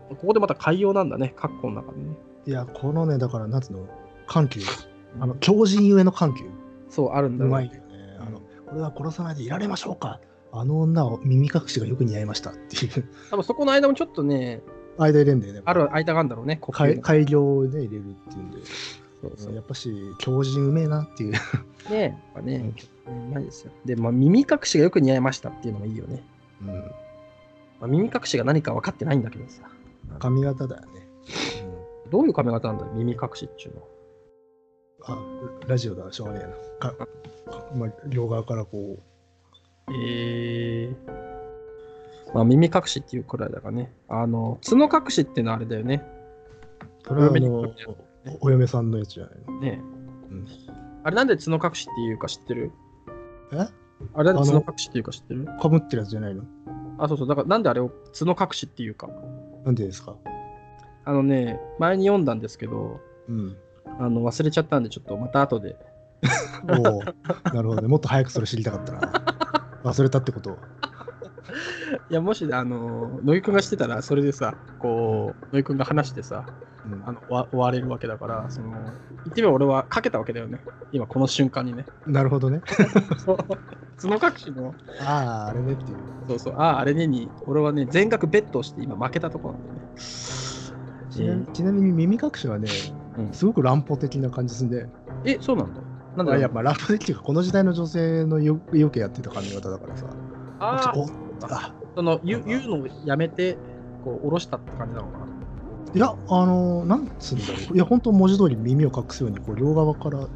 [0.10, 2.16] ここでまた海洋なんだね、括弧の中でね。
[2.46, 3.88] いやこのねだからなんつうの？
[4.28, 4.62] 緩急。
[5.20, 6.44] あの強靭ゆえの緩急。
[6.90, 7.50] そう、あるんだろう。
[7.50, 7.82] うまいよね。
[8.20, 10.22] あのこれは殺さないでいられましょうか？
[10.54, 12.52] あの女を耳隠しがよく似合いました。
[12.52, 13.06] っていう。
[13.30, 14.62] 多分そこの間もちょっとね、
[14.98, 15.62] 間入れんだよね。
[15.66, 18.58] ある間があるんだろうね、呼吸改の改良をね、入れるっていうんで。
[19.22, 21.32] そうそうやっぱし、強靭うめえなっていう。
[21.90, 22.74] ねやっぱね、
[23.08, 23.72] うまいですよ。
[23.86, 26.24] で、まあ、耳隠しがよく似合いましたっていうのもいいよね。
[26.62, 26.68] うん。
[26.68, 26.84] ま
[27.82, 29.64] あ、耳隠しが何か分かってないんだけどさ。
[30.20, 31.08] 髪型だよね。
[32.10, 33.88] どういう髪型なんだよ、耳隠しっていうのは。
[35.10, 36.92] あ、ラジオだ、しょうがねえな。
[36.92, 37.08] か
[37.76, 38.98] まあ、両側からこ
[39.90, 41.28] えー。
[42.34, 43.94] まあ、耳隠しっていうくらいだからね。
[44.10, 46.04] あの、角隠しっていうのはあれだよね。
[47.04, 48.07] う、それはあお嫁にのかけてやつ
[48.42, 49.60] おお嫁さんのやつじゃないの？
[49.60, 49.82] ね
[50.32, 50.48] うん
[51.04, 52.72] あれなんで角隠しっていうか知ってる？
[53.54, 53.68] え？
[54.14, 55.46] あれなんで角隠しっていうか知ってる？
[55.60, 56.44] かぶってるやつじゃないの？
[57.00, 57.28] あ、そうそう。
[57.28, 59.10] だからなんであれを角隠しっていうか。
[59.64, 60.16] なんでですか？
[61.06, 63.58] あのね、前に読んだんですけど、うん。
[64.00, 65.78] あの忘れちゃったんで、ちょっとまた後で。
[66.70, 67.88] おおなるほどね。
[67.88, 69.02] もっと早くそれ知りたかったな。
[69.84, 70.58] 忘れたってこと。
[72.10, 76.46] いや、もし、あの、野木くんがしてたら、それでさ、こう、野木くんが話してさ、
[76.86, 80.60] うんあのわ終われるわけだから、その、言ってみれば俺はかけたわけだよね。
[80.92, 81.86] 今、この瞬間にね。
[82.06, 82.62] なるほどね。
[83.18, 83.38] そう
[83.98, 85.98] 角隠しの、ああ、あれねっていう。
[86.30, 89.88] そうそう、ああ、あれねに、俺はね、全額ベットをして今負けたところなんだよね。
[91.10, 92.70] ちなみちなみに耳隠しはね、
[93.18, 94.88] うんすごく乱歩的な感じすんで、
[95.26, 95.82] え、そうなんだ。
[96.16, 100.06] なんだあやっぱ乱歩的っていうか、この時代の女性のよよくやってた髪型だからさ。
[100.60, 103.58] あーおあその言う言うのをやめて、
[104.04, 105.26] こう、下ろしたって感じなのかな？
[105.94, 107.76] いや、あのなんつうんだろう。
[107.76, 110.20] いや、本当文字通り耳を隠すように、こう両側から。
[110.20, 110.28] うん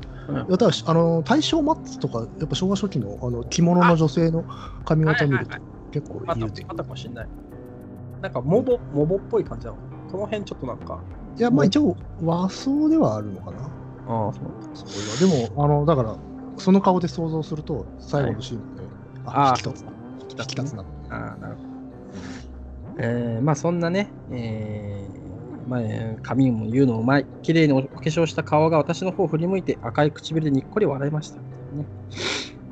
[0.47, 4.45] いやただしあの大正末とか、やっぱ昭和初期のあの着物の女性の
[4.85, 5.61] 髪型見るとはい
[5.91, 7.27] 結構あった言うて、あったかもしんない。
[8.21, 9.77] なんか、モボ、モボっぽい感じなの？
[10.09, 11.01] この辺ちょっとなんか、
[11.37, 13.57] いや、まあ一応和装ではあるのかな。
[14.07, 16.15] ああ、そうそういやでも、あの、だから、
[16.57, 18.83] その顔で想像すると、最後のシーンで、
[19.25, 19.91] あーあ、引き立つな。
[20.39, 20.83] 引き立つな。
[21.09, 21.67] ああ、なるほど。
[22.97, 31.45] えーまあそんなね、えーまあ、えー髪も言うのうまい、綺麗にお化粧した顔が私の方を振り向いて赤い唇でにっこり笑いました、ね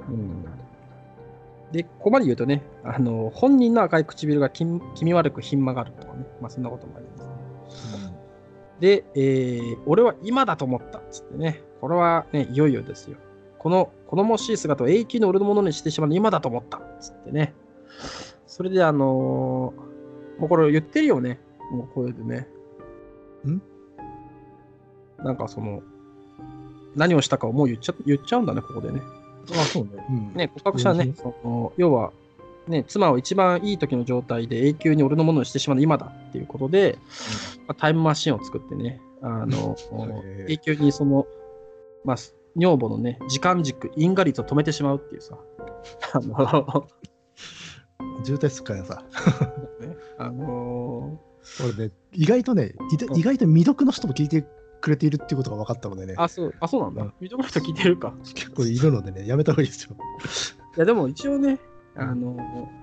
[0.10, 0.46] うん。
[1.72, 7.36] で、ここまで言うとね、あの本人の赤い唇が気気味悪くひん曲がるとかね、まあそんなこともありますね。
[8.80, 13.18] で、えー俺は今だと思ったっつってね、これはね、いよいよですよ。
[13.60, 17.54] この好もしい姿を永久に俺のものにしてしまうの今だと思ったっつってね。
[18.48, 19.90] それで、あのー
[20.40, 21.38] もうこれ言ってるよね。
[21.72, 22.48] もうこれでね。
[23.46, 23.62] ん？
[25.18, 25.84] なんかその、
[26.96, 29.02] 何をしたかをもう言っちゃ言っちゃうんだね、ここでね。
[29.52, 29.90] あ、そうね。
[30.10, 30.34] うん。
[30.34, 32.12] ね、告白者はねうん、その要は、
[32.68, 36.98] ね、妻を一番いい時の状態で永久に俺のものにしてしまうの今だっていうことで、
[37.68, 39.76] まあタイムマシンを作ってね、あの、
[40.48, 41.28] 永久にその、
[42.06, 42.18] まあ、
[42.60, 45.38] 女房のね、時間軸、因果率を止めてしまうっていうさ、
[46.14, 46.88] あの、
[48.24, 49.04] 渋滞すっからさ。
[49.80, 51.20] ね、 あの
[51.64, 52.74] 俺ね、意外とね、
[53.16, 54.46] 意外と未読の人も聞いて
[54.82, 57.14] くれているっていうことが分かったのでね、あ、そう、あ、そうなんだうん。
[57.22, 58.14] 見とこの人聞いてるか。
[58.36, 59.96] 結構いるのでね、やめた方がいいですよ。
[60.76, 61.60] いや、でも一応ね、
[61.96, 62.38] あの、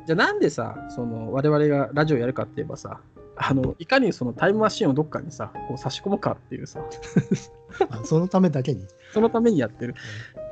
[0.07, 3.01] じゃあなんでさ、その、我々がラジオやるかって言えばさ、
[3.37, 6.81] あの、いかにそのタイムマシンをどっかにさ、こう差し込むかっていうさ、
[7.91, 8.87] あそのためだけに。
[9.13, 9.95] そのためにやってる。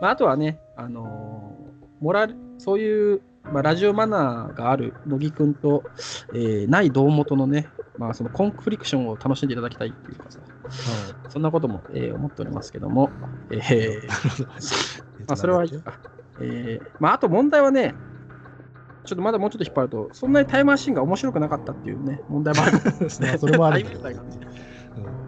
[0.01, 1.57] まあ、あとはね、あの
[2.01, 5.83] モラル、そういう、まあ、ラジオマナーがある乃木くんと、
[6.35, 7.69] えーない堂本のね、
[7.99, 10.41] まあ、そのコンフリクションを楽しんでいただきたいっていうかさ、
[11.29, 13.11] そんなことも、えー思っておりますけども、
[13.51, 14.47] えー
[15.27, 15.99] まあ、それはいいか。
[16.41, 17.95] えーまあ、あと問題はね、
[19.05, 23.29] ちょっとまだもうちょっと引っ張ると、そんなにタイムマシンが面白くなかったっていうね、 問題もあるんですね。
[23.29, 25.25] まあそれもあるうん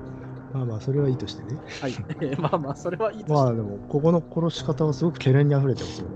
[0.54, 1.60] まあまあ、それはいいとしてね。
[1.82, 1.92] はい。
[2.20, 6.14] え ーまあまあ、それはいいとして、まあでも、ここの殺し方はすごく懸念に溢れてますよね。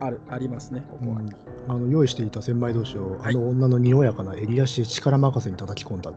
[0.00, 1.20] あるありますね、ここは。
[1.20, 1.30] うん、
[1.68, 6.12] あの用意していた千枚同士を、はいあの女のにおやかな襟足で力任せに叩き込んだ。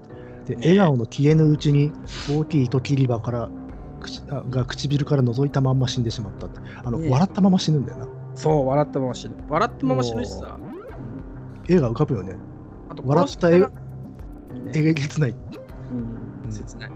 [0.46, 1.92] で、笑顔の消えぬうちに
[2.30, 3.50] 大きい糸切り場から
[4.00, 6.60] 口あが唇から覗いたまんま死んでしまったって。
[6.84, 8.08] あの、ね笑ったまま死ぬんだよな。
[8.36, 9.36] そう、笑ったまま死ぬ。
[9.48, 10.58] 笑ったまま死ぬしさ。
[11.70, 12.36] 絵が浮かぶよね。
[12.90, 13.72] あと笑った絵が
[14.74, 15.36] えげつない。
[16.50, 16.92] 切ない。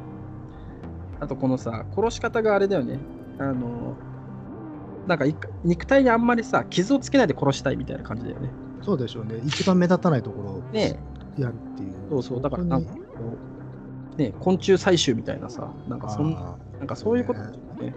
[1.20, 3.00] あとこのさ、殺し方があれだよね。
[3.40, 3.96] あの、
[5.08, 8.50] なんかい肉体にあんまりさ、傷をつけないで殺したいみたいな感じだよね。
[8.82, 9.36] そうでしょうね。
[9.46, 11.00] 一番目立たないところをね
[11.38, 11.94] やるっていう。
[12.10, 13.00] そうそう、だからなんかこ
[14.16, 17.94] う、ね昆虫採集みたいなさ、なんかそんな、あなんかそういうことだよね。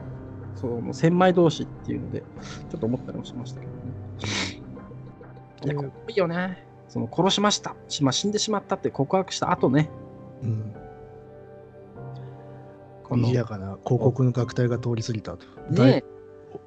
[0.55, 2.23] そう、もう千枚同士っていうので、
[2.71, 3.79] ちょっと思ったりもしましたけどね。
[5.65, 6.66] いや、うんかっこいいよね。
[6.89, 9.91] その殺しました、しまあ、死んでしまったって告白した後ね、
[10.43, 10.73] うん、
[13.03, 15.47] この賑やかな広告の楽隊が通り過ぎたと。
[15.71, 16.05] 大ね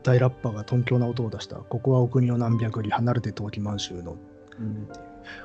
[0.04, 1.56] 大ラッパーが頓強な音を出した。
[1.56, 4.18] ここはお国を何百里離れて陶器満州の。
[4.60, 4.88] うん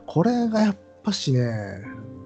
[0.06, 1.82] これがやっぱしね、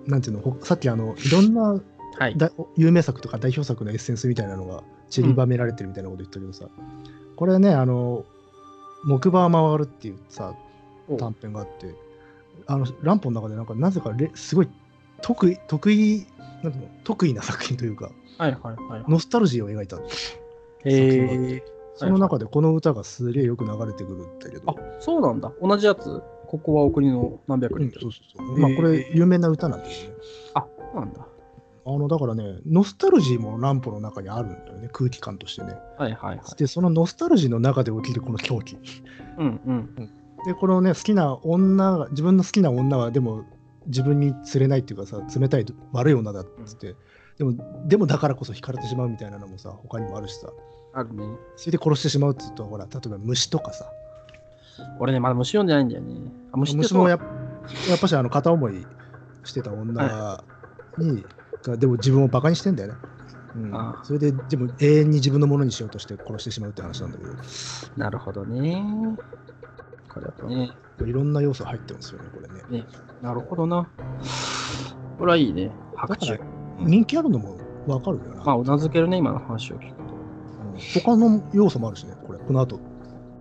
[0.07, 1.81] なんていうの、ほさっきあの、いろんな
[2.19, 2.37] はい。
[2.37, 6.67] だ有名作とか代表作のエッセンスみたいなのが散りばめられてるみたいなこと言ったけどさ、
[7.37, 8.25] これね、あの、
[9.05, 10.55] 木馬回るっていうさ、
[11.09, 11.95] お短編があって、
[12.69, 14.69] あの、乱歩の中でなんか、なぜかれすごい
[15.23, 16.27] 得意、得意、
[16.63, 19.05] なんていうの、得意な作品というか、はいはいはい。
[19.09, 19.97] ノスタルジーを描いた。
[19.97, 20.01] へ
[20.85, 21.63] え。
[21.97, 25.51] その中でこの歌がすげえよく流れてくるんだけど、あ、そうなんだ。
[25.61, 26.23] 同じやつ。
[26.47, 28.01] ここはお国の何百うん人。
[28.01, 28.59] そうそうそう。
[28.59, 30.17] まあ、これ有名な歌なんですよね。
[30.55, 31.27] あ、そうなんだ。
[31.85, 35.75] あの、だからね、ノスタルジーも乱歩の中にあるんだよね、空気感としてね。
[35.99, 36.57] はいはいはい。
[36.57, 38.77] で、そのノスタルジーの中で起きるこの狂気。
[39.39, 40.11] うんうん。
[40.46, 43.44] で、このね、好きな女が、自分の好きな女は、でも、
[43.87, 46.94] 自分に釣れないっていうかさ、冷たい悪い女だっつって、
[47.38, 47.55] でも、
[47.87, 50.51] でもだからこそ惹かれてしまうみたいなのもさ、他にもあるしさ、
[50.92, 51.24] あるね。
[51.57, 53.87] それで殺してしまうっつうと、ほら、例えば虫とかさ、
[54.98, 56.33] 俺ね、まだ虫読んでないんだよね。
[56.53, 57.20] あ、虫虫もやっ
[57.88, 58.87] やっぱしあの片思い
[59.44, 60.42] してた女
[60.96, 61.24] に、
[61.62, 62.94] がでも自分をバカにしてんだよね。
[63.57, 67.33] うんああそれで、でも永遠に自分のものにしようとして殺してしまうって話なんだけど、
[67.96, 68.85] なるほどね。
[70.19, 70.71] これやっぱね。
[71.09, 72.83] いろんな要素入ってますよね、これね。
[72.83, 72.87] ね。
[73.23, 73.89] なるほどな。
[75.19, 75.71] これはいいね。
[75.97, 76.41] 白昼。
[76.81, 78.45] 人気あるのもわかるよな。
[78.45, 80.03] まあ、うなずけるね、今の話を聞くと。
[80.03, 80.19] うん
[81.03, 82.79] 他の要素もあるしね、これ、この後。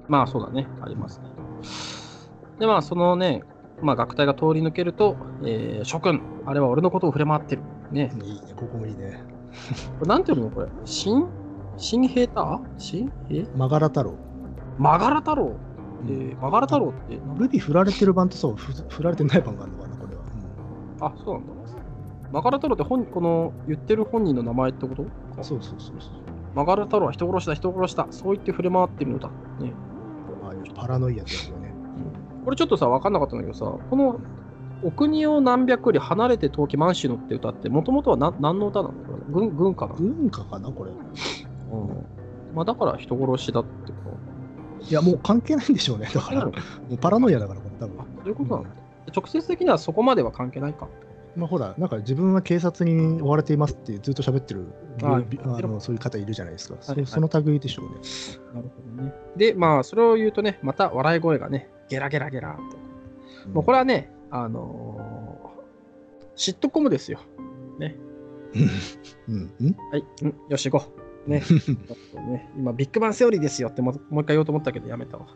[0.07, 0.67] まあ、そうだね。
[0.81, 1.25] ありますね。
[2.59, 3.43] で、まあ、そのね、
[3.81, 7.61] まあ、学隊が通り抜けると、えー諸君、あれは俺のことを触れ回ってる。
[7.91, 8.11] ね。
[8.23, 9.21] いいね、ここもいいね。
[9.99, 10.67] これなんていうのこれ？
[10.85, 11.27] 新
[11.77, 14.15] 新兵太新兵マガラ太郎。
[14.79, 15.55] マガラ太郎。
[16.05, 20.21] えー、マガラ太郎ってルビ振られてる版とそう、ふ振られてない版があるのかな、これは。
[21.01, 21.53] あ、そうなんだ。
[22.31, 25.03] マガラ太郎って本この言ってる本人の名前ってこと？
[25.03, 25.09] うん
[25.43, 26.11] そうそうそうそう。
[26.55, 28.07] マガラ太郎は人殺しだ、人殺しだ。
[28.11, 29.29] そう言って触れ回ってるのだ。
[29.59, 29.73] ね。
[30.43, 31.73] ああいうパラノイアですよね。
[32.43, 34.19] これちょっとさ、分かんなかったんだけどさ、この
[34.83, 38.93] お国を何百里離れて遠き満州のって歌って、もともとは何何の歌なの
[39.29, 40.91] 軍軍歌なの、文化かな、これ。
[40.91, 40.97] うん
[42.55, 44.17] まあ、だから人殺しだってこ
[44.89, 46.05] いや、もう関係ないんでしょうね。
[46.05, 46.19] だと。
[46.21, 46.51] から、も
[46.91, 48.05] うパラノイアだから、これ多分あ。
[48.23, 48.65] そういうことなの、
[49.15, 50.87] 直接的にはそこまでは関係ないか。
[51.35, 54.65] まあほら、なんか自分は警察に追われていますってずっと喋ってる
[55.03, 56.77] あびあのそういう方いるじゃないですか。
[56.81, 57.91] そはいその類でしょうね。
[58.55, 59.13] なるほどね。
[59.35, 62.57] で、まあ、それを言うとね、また笑い声がね、ゲラゲラゲラ
[63.45, 63.49] と。
[63.49, 67.19] もうこれはね、あのー、シットコムですよ。
[69.27, 69.51] うん。
[69.59, 69.75] うん。
[69.91, 70.96] はい、うん、よし、行こう。
[71.27, 71.43] ね。
[72.27, 75.27] ね今、ビッグバンセオリーですよってももう一回言おうと思ったけど、やめたわ。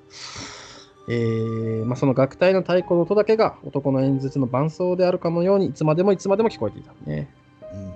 [1.08, 7.30] えーまあ、その楽隊の太鼓の音だけが男の演説の伴奏であるかのようにいつまでもいつまでも聞こえていたね。
[7.74, 7.92] うん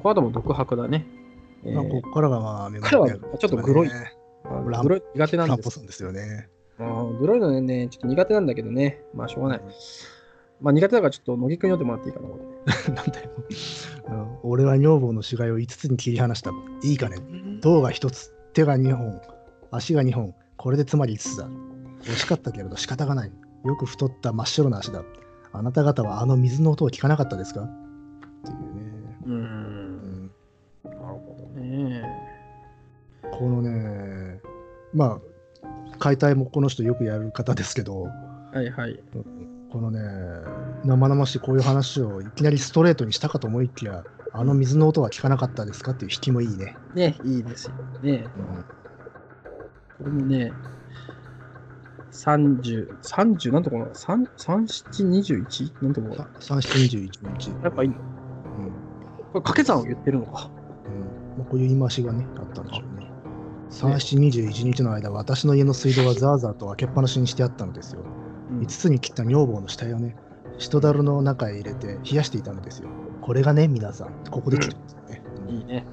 [0.00, 1.06] この後も独白だね。
[1.62, 4.12] えーまあ、ここからがまあ、メモ彼はちょっとグロいね
[4.44, 5.86] まあグロい苦手なんです。
[5.86, 6.48] ですよね。
[6.78, 9.02] うんグロいのね、ちょっと苦手なんだけどね。
[9.14, 9.60] まあ、しょうがない。
[10.60, 12.74] まあ、苦手だからちょっと乃木くん読んでもらっていいかな、これ。
[12.94, 13.30] なんだよ。
[14.44, 16.50] うん俺は女房の死骸を5つに切り離した。
[16.82, 17.16] いいかね。
[17.62, 19.20] 胴が1つ、手が2本、
[19.70, 20.34] 足が2本。
[20.56, 21.48] これでつまり5つだ。
[22.02, 23.32] 惜しかったけれど仕方がない。
[23.64, 25.02] よく太った真っ白な足だ。
[25.52, 27.62] あなた方はあの水の音を聞かなかったですか？
[27.62, 27.66] っ
[28.44, 29.18] ていうね。
[29.26, 29.30] う。
[29.30, 30.30] うんん
[30.84, 32.02] なるほどね。
[33.32, 34.40] このね、
[34.92, 35.20] ま
[35.64, 35.66] あ、
[35.98, 38.02] 解体もこの人よくやる方ですけど、
[38.52, 39.00] はいはい。
[39.72, 40.00] このね、
[40.84, 44.04] 生々しいこういう話をいきなりストレートにしたかと思いきや、
[44.36, 45.92] あの水の音は聞かなかったですか？
[45.92, 46.76] っていう引きもいいね。
[46.94, 48.26] ね、いいですよね。
[49.96, 50.52] これもね、
[52.10, 55.84] 30、30なんとこの、3、37、21?
[55.84, 57.50] なんとこの、3、7、21日。
[57.62, 57.94] やっぱいいの？
[57.94, 58.00] うん
[59.32, 60.50] これ掛け算を言ってるのか。
[60.86, 63.08] うんまあ、こういう言い回しがね、あったんでしょうね。
[63.70, 64.18] 3、7、
[64.48, 68.02] 21日の間、私の家の水道はザーザーと開けっぱなしにしてあったのですよ。
[68.50, 70.16] うん5つに切った女房の死体をね、
[70.58, 72.88] 人だるの中へ入れて冷やしていたのですよ。
[73.24, 75.22] これがね、皆さん、ここで切るんですよね。
[75.48, 75.86] いいね。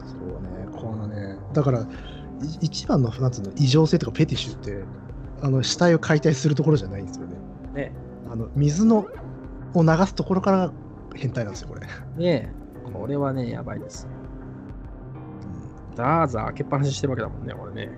[0.00, 1.86] そうね、このね、だから、い
[2.60, 4.82] 一番の、なんつうの、異常性とかペティッシュって、
[5.42, 7.36] あの、死体を解体するところじゃないんですよね。
[7.72, 7.92] ね
[8.32, 9.06] あの、水の、
[9.74, 10.72] を流すところから
[11.14, 11.86] 変態なんですよ、これ。
[12.16, 12.52] ね
[12.92, 14.08] これはね、やばいです。
[15.94, 17.96] ザーザー開けっぱなししてるわけだもんね、これね。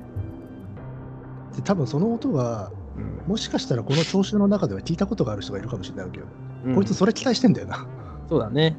[1.56, 6.26] で多分その音は、うんもしかしたらこの聴衆の中では聞いたことがある人がいるかもしれないわけよ。
[6.66, 7.86] うんこいつそれ期待してんだよな。
[8.28, 8.76] そうだね。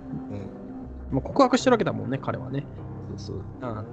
[1.10, 1.16] うん。
[1.16, 2.66] もう告白してるわけだもんね、彼はね。
[3.18, 3.42] そうそう。
[3.62, 3.84] あ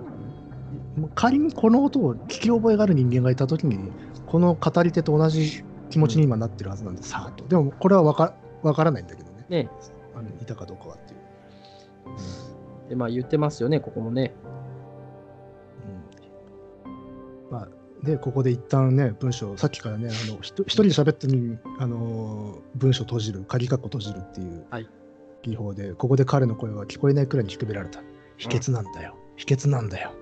[0.97, 3.93] もう仮にこの音を聞き覚えがある人間がいたときに、
[4.27, 7.47] この語り手と同じ気持ちに今なってるはずなんで、さあと。
[7.47, 9.45] でもこれはわかわからないんだけどね。
[9.49, 9.71] ね
[10.17, 12.89] あのいたかどうかはっていう。
[12.91, 14.35] で、まあ言ってますよね、ここもね。
[16.87, 17.69] うんまあ、
[18.05, 24.89] で、ここで一旦ね、文章、さっきからね、あのひと一人で喋ってるのに、あのー文章閉じる、鍵括弧閉じるっていうはい
[25.51, 28.01] 技法で、ここで彼の声は聞こえないくらいに低められた。
[28.37, 29.15] 秘訣なんだよ。
[29.37, 30.13] 秘訣なんだよ。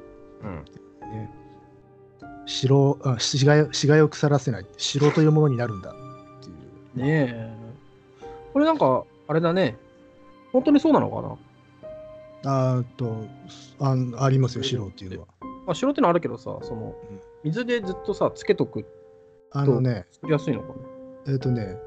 [0.42, 0.64] うん。
[1.10, 1.30] ね、
[2.46, 4.66] 城あ死骸死骸を腐らせない。
[4.76, 5.94] 城というものになるんだっ
[6.42, 7.06] ていう。
[7.06, 7.54] ねえ。
[8.52, 9.76] これなんか、あれだね。
[10.52, 11.36] 本当にそうなのかな？
[12.44, 13.24] あーっと
[13.78, 15.26] あありますよ、城っていうのは。
[15.66, 18.84] まあ、城ってのあるけどさ、そのうん、水でずっとさ、つけとく
[19.52, 20.68] あのね、作りやすいのか
[21.26, 21.32] な？
[21.32, 21.78] えっ、とね、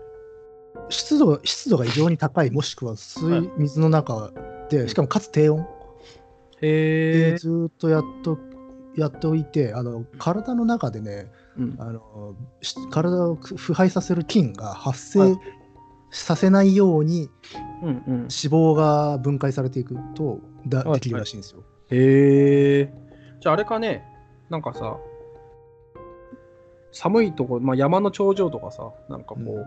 [0.90, 3.52] 湿度湿度が異常に高い、もしくは水,、はい。
[3.58, 4.32] 水の中
[4.70, 5.68] で、しかもかつ低温。
[6.62, 8.40] へずーっとやっと
[8.96, 11.76] やっておいて、あの体の中でね、うん。
[11.80, 15.40] あのし体を腐敗させる菌が発生はい。
[16.12, 17.30] させないように。
[17.82, 20.94] 脂肪が分解されていくとだはい。
[20.96, 21.64] できるらしいんですよ。
[21.90, 22.94] へえ。
[23.42, 24.04] じゃああれかね、
[24.50, 24.98] なんかさ、
[26.92, 29.66] 寒いとこ、まあ、山の頂上とかさ、なんかこう、う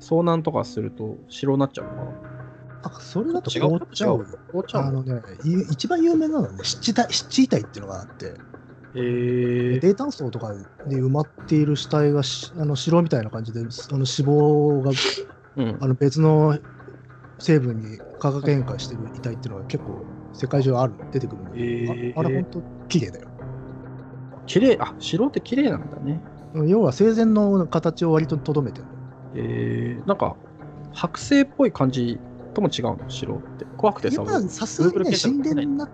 [0.00, 2.12] 遭難とかすると城になっちゃうのかな？
[2.84, 4.26] あそれだと凍っちゃうよ。
[4.52, 5.00] 凍っちゃうの？
[5.00, 8.26] あのね、い一番有名なのはね、湿地帯湿地遺体っていうのがあって、
[8.94, 9.80] へえ。
[9.80, 10.52] 低炭素とか
[10.86, 14.92] で埋まっている死体がしあの城みたいな感じで、あの脂肪が
[15.56, 16.56] うんあの別の
[17.40, 23.28] 成分に化学変化してる遺体っていうのが結構世界中ある出てくるんだけど、へーああれ本当綺麗だよ。
[24.46, 26.20] 綺麗あ、城って綺麗なんだね。
[26.66, 28.86] 要は生前の形を割ととどめてる。
[29.34, 30.36] えー、なんか、
[30.94, 32.18] 剥製っぽい感じ
[32.54, 33.66] とも違うの、城って。
[33.76, 35.88] 怖くてさ、今さすがにね、神殿な、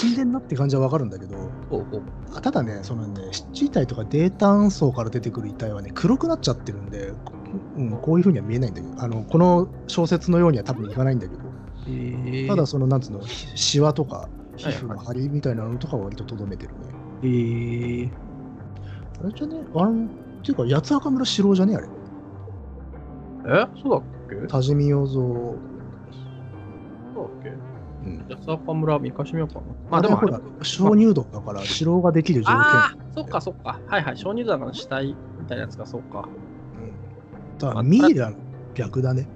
[0.00, 1.36] 神殿なって感じはわかるんだけど、
[1.70, 1.86] おう
[2.34, 7.32] おただね、そのね、湿地遺体とか低炭素から出てくる遺体はね、黒くなっちゃってるんで、こ
[7.76, 11.42] うん、こういうふうには見えないんだけど、あのこの小説のようには多分いかないんだけど、
[11.86, 16.78] えー、ただその、なんつうの、ひシワとか、皮膚の張りみたいなのとかは割ととどめてるね。
[17.22, 18.10] えー、
[19.20, 20.08] あれじゃね、あの、っ
[20.42, 21.76] ていうか、八つ墓村城じゃね？
[21.76, 21.88] あれ。
[23.46, 23.66] え？
[23.82, 24.46] そうだっけ？
[24.48, 25.14] 多治見洋蔵。
[25.14, 25.56] そ
[27.14, 27.48] うだっけ？
[28.04, 28.26] うん。
[28.28, 29.60] 八坂村見かしてみようかな。
[29.60, 32.56] ままあでもほら鍾乳洞だから城ができる条件。
[32.56, 33.80] ああ、そっかそっか。
[33.86, 34.16] はいはい。
[34.16, 36.28] 鍾乳洞の死体みたいなやつか、そうか。
[36.76, 38.36] うん、だからミイラの
[38.74, 39.28] 逆だね。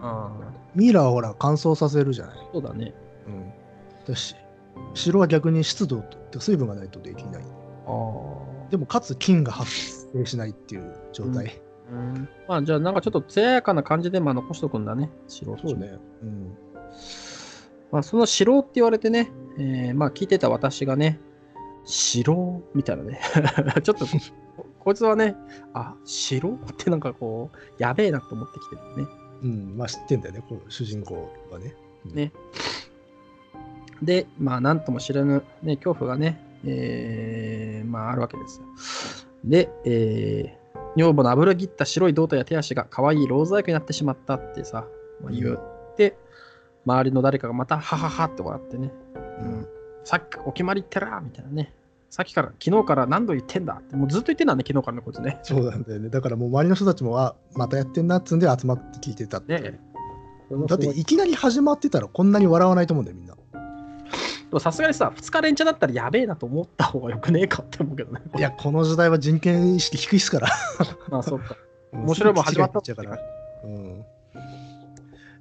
[0.00, 2.36] ああ、ミイラはほら乾燥させるじゃない。
[2.52, 2.94] そうだね。
[3.26, 3.52] うん。
[4.06, 4.36] だし、
[4.94, 7.42] 城は逆に湿度と水分がないとできない。
[7.86, 8.70] ああ。
[8.70, 9.70] でもかつ菌が発
[10.14, 11.60] 生しないっていう状態。
[11.90, 15.98] うん、まあじゃあなんかちょっと艶やかな感じでまあ残しとくんだね、城そうね。
[16.22, 16.56] うん。
[17.92, 21.20] まあその城って言われてね、えーまあ聞いてた私がね、
[21.84, 23.20] 城みたいなね、
[23.82, 25.36] ちょっとここいつはね、
[25.74, 29.08] あ、城ってなんかこう、やべえなと思ってきてるね。
[29.42, 29.76] うん。
[29.76, 31.74] まあ知ってんだよね、こう主人公はね。
[32.06, 32.32] うんね。
[34.02, 38.66] で、まあなんとも知らぬ、ね、恐怖がね、えーまああるわけですよ。
[39.44, 40.63] で、えー
[40.96, 44.86] 女房の油ぎった白い胴体や手足が可愛いローズ細工になってしまったってさ、
[45.22, 46.16] まあ、言って、
[46.86, 48.92] 周りの誰かがまたハハハって笑ってね、
[49.40, 49.68] うん。
[50.04, 51.74] さっきお決まりってらみたいなね。
[52.10, 55.40] さっきから、昨日から何度言ってんだって、もうずっと言ってんだね、昨日からね、こいつね。
[55.42, 56.10] そうなんだよね。
[56.10, 59.80] だからもう周りの人たちも、あ、またやってんなっつうんで集まって聞いてたってね
[60.68, 63.34] だっていきなり始まってたらこんなに笑わないと思うんだよ、みんな。
[64.60, 68.20] さすがにさ、2日連チャンだったらやべえなと思った方がよくねえかって思うけどね。
[68.36, 70.48] いや、この時代は人権意識低いっすから。
[71.08, 71.56] まあそっか。
[71.92, 73.18] 面白いもん始まったっちゃうから。
[73.64, 74.04] うん。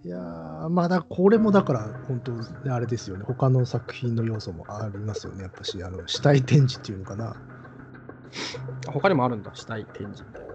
[0.06, 3.24] いやー、まあだ、これもだから、本当、あれですよね。
[3.26, 5.44] 他の作品の要素もありますよね。
[5.44, 7.36] やっぱし、あの死体展示っていうのかな。
[8.88, 10.54] 他にもあるんだ、死体展示みたいな。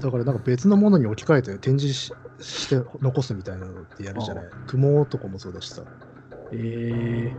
[0.00, 4.44] だから、なんか別のものに置き換えて展示しして残すみたいなのってやるじゃない。
[4.66, 5.82] 雲男もそうだしさ。
[6.52, 7.36] えー、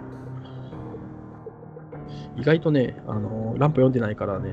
[2.37, 4.51] 意外とね、あのランプ読んでないからね、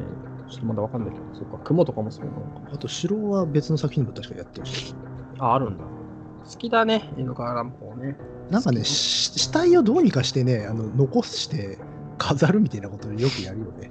[0.49, 2.75] ちょっとまだわかんないけど、そっか、雲とかもそうなのか。
[2.75, 4.95] あと、城は別の作品も確かやってるし。
[5.39, 5.85] あ、あるんだ。
[5.85, 8.17] 好きだね、江戸川乱歩ね。
[8.51, 11.79] なんかね、し死体をどうにかしてね、あの残して
[12.17, 13.91] 飾るみたいなことをよくやるよね。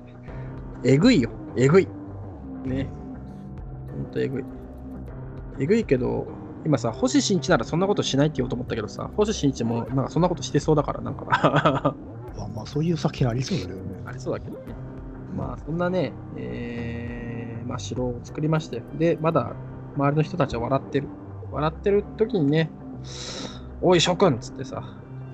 [0.83, 1.87] えぐいよ、えぐい。
[2.65, 2.89] ね。
[3.95, 4.43] ほんとえぐい。
[5.59, 6.27] えぐいけど、
[6.65, 11.95] 今さ、星新一ならそんなことしないって言おうと思ったけどさ、星新一もなんかそんなことしてそうだから、なんかま
[12.45, 14.01] あ、まあ、そういう作品ありそうだけどね。
[14.05, 14.65] ありそうだけどね。
[15.35, 19.53] まあ、そんなね、えー、まあ、城を作りまして、で、まだ
[19.95, 21.07] 周りの人たちは笑ってる。
[21.51, 22.69] 笑ってる時にね、
[23.81, 24.83] おい諸君っつってさ、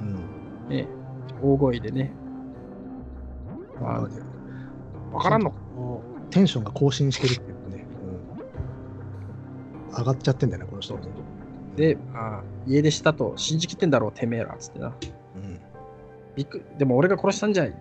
[0.02, 0.70] うん。
[0.70, 0.88] ね、
[1.42, 2.12] 大声でね、
[3.82, 5.58] まあ、わからんのか。
[6.30, 7.86] テンションが更新してるっていうかね、
[9.92, 10.98] うん、上がっちゃってんだよね、この人。
[11.76, 14.94] で、まあ、家出したと信じきってんだろう、てめえらっつってな。
[16.34, 17.74] うん、びっくりでも俺が殺したんじゃい。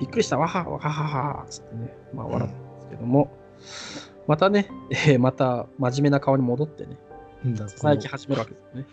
[0.00, 3.30] びっくりした、わはわはははっつってね、まあ笑ったんですけども、
[4.26, 6.96] またね、えーまた真面目な顔に戻ってね、
[7.44, 8.86] うんだこの最近始めるわけですよね。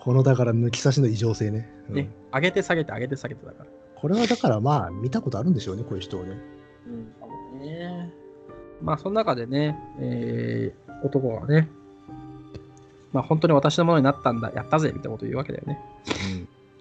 [0.00, 1.70] このだから抜き差しの異常性ね。
[1.88, 3.70] うんね、上げて下げて上げて下げてだから。
[3.94, 6.36] これはだからまあ見たことあるんでしょうね、こういう人をね。
[6.86, 8.12] うん、ね。
[8.80, 11.68] まあ、その中でね、えー男がね、
[13.12, 15.80] まあ、本当に私のものになったんだ、やったぜ、みたいなこと言うわけだよね。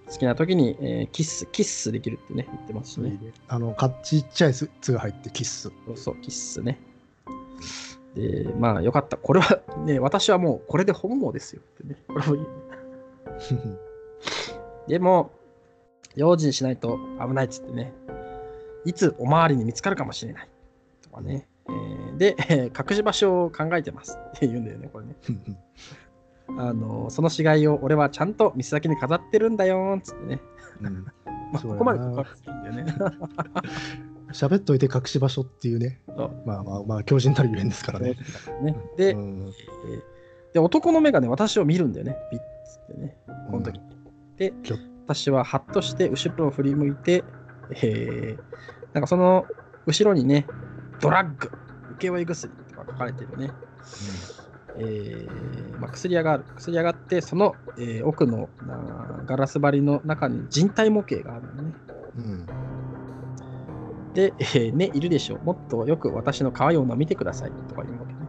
[0.09, 3.19] 好きな時に、えーキッス、キッスできるってね、言ってますしね。
[3.47, 5.71] あの、かちっちゃいスが入ってキス。
[5.85, 6.79] そうそう、キッスね。
[8.15, 9.17] で、まあ、よかった。
[9.17, 11.97] これは、ね、私はもう、これで本望ですよってね。
[12.07, 12.45] これもいい
[14.87, 15.31] でも、
[16.15, 17.93] 用心しないと危ないっつってね、
[18.85, 20.49] いつおまわりに見つかるかもしれない。
[21.03, 21.47] とかね。
[21.69, 25.15] えーで、えー隠し場所を考えてますって言うんだよね、これね。
[26.57, 30.41] あの、その死骸を俺はちゃんと店先に飾ってるんだよーっつってね。
[30.81, 31.05] うん
[31.53, 32.95] まあ、ここまで告白するんだよね。
[34.33, 36.01] 喋っといて隠し場所っていうね。
[36.45, 38.15] まあまあまあ、強靭たるゆえんですからね。
[38.61, 39.51] ねで、うん
[39.89, 40.17] えー
[40.57, 42.17] で、男の目がね、私を見るんだよね。
[42.31, 43.15] ビッつってね。
[43.51, 43.79] この時。
[44.37, 47.23] できょ、私はハッとして後ろを振り向いて、
[47.71, 48.39] えー、
[48.93, 49.45] なんかその
[49.85, 50.47] 後ろにね、
[50.99, 51.51] ドラッグ、
[51.99, 53.51] 請負薬とか書かれてるね。
[54.79, 56.43] えーまあ、薬屋がある。
[56.55, 61.73] 薬屋があって、その、えー奥のなガラス張りの中に人体模型があるのね。
[62.17, 62.45] うん
[64.13, 65.39] で、えーね、いるでしょう。
[65.43, 68.19] もっとよく私の可愛い女を見てくださいとか言うわけね。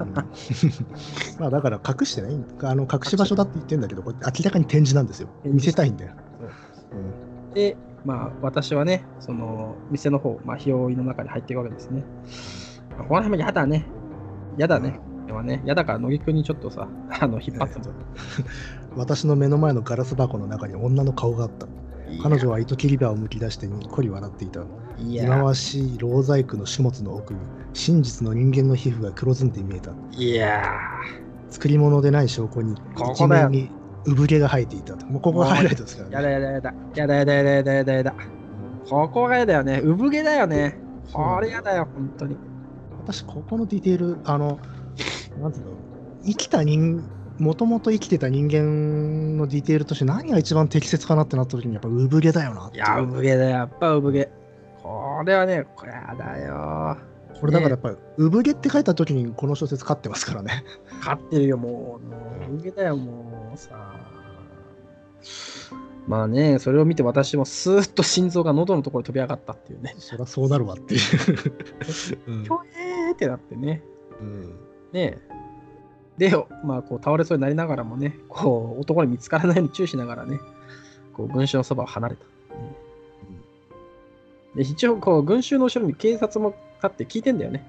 [0.00, 0.14] うん
[1.40, 5.28] まあだから隠してないあの隠し場所だって言ってんだけど、これ明らかに展示なんですよ。
[5.44, 6.12] 見せたいんだよ。
[6.92, 12.04] うんで、まあ、私はね、その店の方、まあ、日用の中に入っていくわけですね。
[12.96, 13.86] まあこの辺もやだね。
[14.56, 15.00] やだね。
[15.30, 16.88] これはね、やだから乃木くんにちょっとさ、
[17.20, 17.84] あの、引っ張っても
[18.96, 21.66] 私の目の前のガラス箱の中に女の顔があった。
[22.24, 24.62] 彼女は糸切り刃をむき出してにっこり笑っていた。
[24.98, 27.40] いや忌まわしい老細工の種物の奥に
[27.72, 29.92] 真実の人間の皮膚が黒ずんで見えた。
[30.16, 30.60] いや
[31.50, 33.70] 作り物でない証拠に一ここだよ面に
[34.06, 35.06] 産毛が生えていたと。
[35.06, 36.16] もうここがハイライトですからー、ね。
[36.16, 36.74] やだやだやだ。
[36.96, 38.14] やだやだやだやだやだやだ。
[38.88, 39.80] ここがやだよね。
[39.84, 40.80] 産毛だよね。
[41.12, 42.36] これやだよ、本当に。
[43.04, 44.58] 私、ここのディテール、あの、
[45.38, 45.72] なんていうの、
[46.24, 47.02] 生きた人、
[47.38, 53.50] もともと生きてた人間のディテールとして何が一番適切かなってなった時に、やっぱ産毛だよなっていや、産毛だよ。
[53.50, 54.28] やっぱ産毛。
[54.82, 56.96] これはね、これやだよ。
[57.40, 60.64] これだからやっぱり、産毛って書いた時にこの小説勝ってますからね。
[61.00, 62.44] 勝ってるよ、もう。
[62.44, 63.96] 産毛だよ、もうさ。
[66.06, 69.94] まあね、それを見て私もスーッと心臓が喉のところに飛び上がったっていうね。
[69.98, 71.00] そりゃそうなるわっていう。
[72.26, 73.82] う んひょえーってなってね。
[74.20, 75.18] うんね
[76.18, 76.30] で、
[76.64, 80.38] まあ、こう倒れそうになりながらもね、こう男に見つからないように注意しながらね、
[81.14, 82.24] こう群衆のそばを離れた。
[84.54, 87.64] で一応、こう群衆の後ろに警察も立って聞いてんだよね。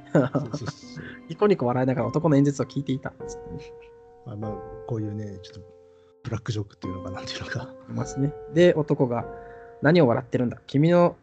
[1.29, 3.15] ニコニコ笑いながら男の演説を聞いていたね。
[4.25, 4.51] まあまあ、
[4.87, 5.61] こういうね、ちょっと
[6.23, 7.69] ブラックジョークっていうのかなんていうのか。
[7.89, 8.33] いますね。
[8.53, 9.25] で、男が、
[9.81, 10.59] 何を笑ってるんだ？
[10.67, 11.15] 君の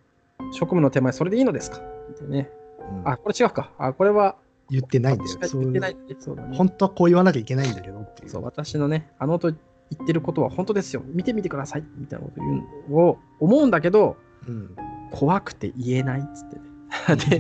[0.52, 1.78] 職務の手前、それでいいのですか？
[1.78, 2.50] ってね。
[2.90, 3.70] うんあ、これ違うか。
[3.78, 4.36] あ、これは、
[4.70, 5.38] 言ってないんだよ。
[5.40, 6.56] 言ってないそうだね。
[6.56, 8.30] 本当はこう言わなきゃいけないんだけどっていう。
[8.30, 9.58] そう、私のね、あの音言
[10.02, 11.02] ってることは本当ですよ。
[11.06, 11.84] 見てみてください。
[11.96, 14.16] みたいなこと言うのを思うんだけど、
[14.46, 14.76] うん。
[15.10, 16.62] 怖くて言えないっつってね。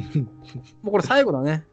[0.14, 0.20] で、
[0.82, 1.64] もうこれ最後だね。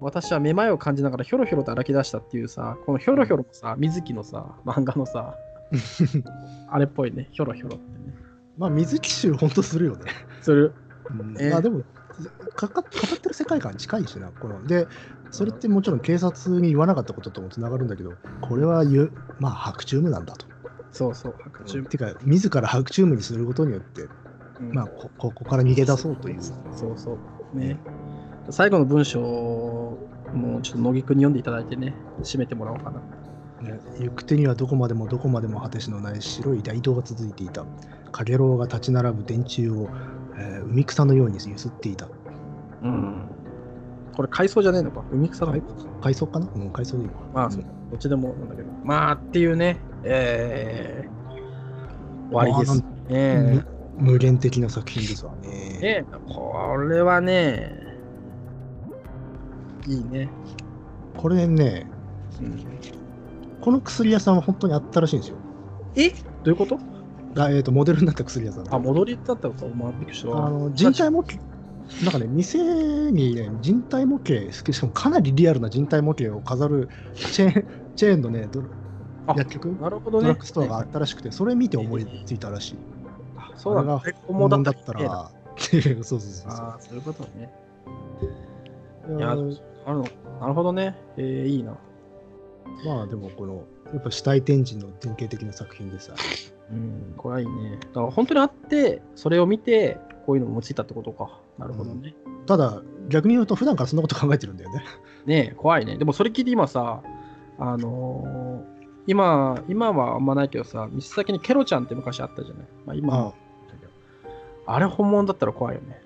[0.00, 5.34] 私はめまいを感じながらひょろひょろと歩き出したっていうさ、このひょろひょろもさ、水木のさ、漫画のさ、
[6.68, 8.14] あれっぽいね、ひょろひょろってね。
[8.58, 10.12] まあ、水木集本当するよね。
[10.42, 10.74] する。
[11.10, 11.82] うんえーまあでも
[12.54, 14.86] かか語ってる世界観近いしなこので
[15.30, 20.46] それってもちろん警察に言わなかったことともつながるんだけどこれは言うまあ白チュームなんだと。
[20.92, 21.34] そうそう、
[21.66, 24.02] 白昼てか自ら白チュームにすることによって、
[24.60, 26.42] うんまあこここから逃げ出そうという。
[26.42, 26.52] そ
[26.86, 27.18] うそ
[27.52, 27.58] う。
[27.58, 27.76] ね。
[28.50, 29.98] 最後の文章を
[30.32, 33.02] もうちょっと乃木くんに読んでいただいてね、締めてもらおうかな。
[33.64, 37.64] ね行く手にはどこまでもどこまでも果てしのない白い大道が続いていた。
[38.12, 39.88] かげろうが立ち並ぶ電柱を、
[40.36, 42.08] えー海草のようにゆすっていた。
[42.82, 43.28] うん。
[44.14, 45.02] これ海藻じゃねえのか？
[45.12, 45.62] 海草だ海
[46.00, 46.46] 海藻かな？
[46.54, 47.14] うん、海藻でいいわ。
[47.32, 48.68] まあ、どっちでもなんだけど。
[48.84, 53.64] まあっていうね、えー、終わりですね。
[53.96, 55.78] 無無限的な作品ですわね。
[55.80, 57.96] ねこれはね、
[59.86, 60.28] いいね。
[61.16, 61.86] これね、
[62.40, 62.64] うん、
[63.64, 65.36] この薬屋さんは本当にあったらしいんですよ。
[65.96, 66.10] え？
[66.10, 66.78] どういうこと？
[67.36, 68.74] あえー、とモデルになった薬屋さん。
[68.74, 70.36] あ、戻りだったのか、まあ、びっくりした。
[70.46, 71.36] あの人体模型、
[72.02, 77.64] なんかね、店にね、人体模型、しかもかなりリアルな人体模型を飾るチェーン
[77.96, 78.62] チェーンのね、ド
[79.26, 80.24] あ薬局、なるほどね。
[80.24, 82.76] ドラッグストアがあったらしくて、それ見て思いついたらしい。
[83.38, 84.02] あそうなんだ。
[84.26, 85.04] 本物だったたら。
[85.04, 86.66] ら、っていうそうそうそうそう。
[86.66, 87.50] ああ、そういうことね。
[89.16, 89.56] いや、ある
[89.86, 90.04] の
[90.40, 90.94] なるほどね。
[91.16, 91.74] えー、いいな。
[92.84, 96.14] まあでもこのやっぱ死体展示の典型的な作品でさ
[96.70, 97.78] うん、これはいいね。
[97.80, 101.38] だから本当にあって、それを見て、こういうのを思いたってことか。
[101.58, 102.14] なるほどね。
[102.46, 104.84] ただ逆に言うと普段からそんなこと考えてるんだよね
[105.26, 105.98] ねえ、怖いね。
[105.98, 107.02] でもそれ聞いて今さ、
[107.58, 108.74] あのー
[109.06, 112.66] 今、今はあんまないけどさ、店先にケロちゃんって昔あったじゃない。
[112.86, 113.34] まあ今は
[114.66, 116.00] あれ本物だったら怖いよね。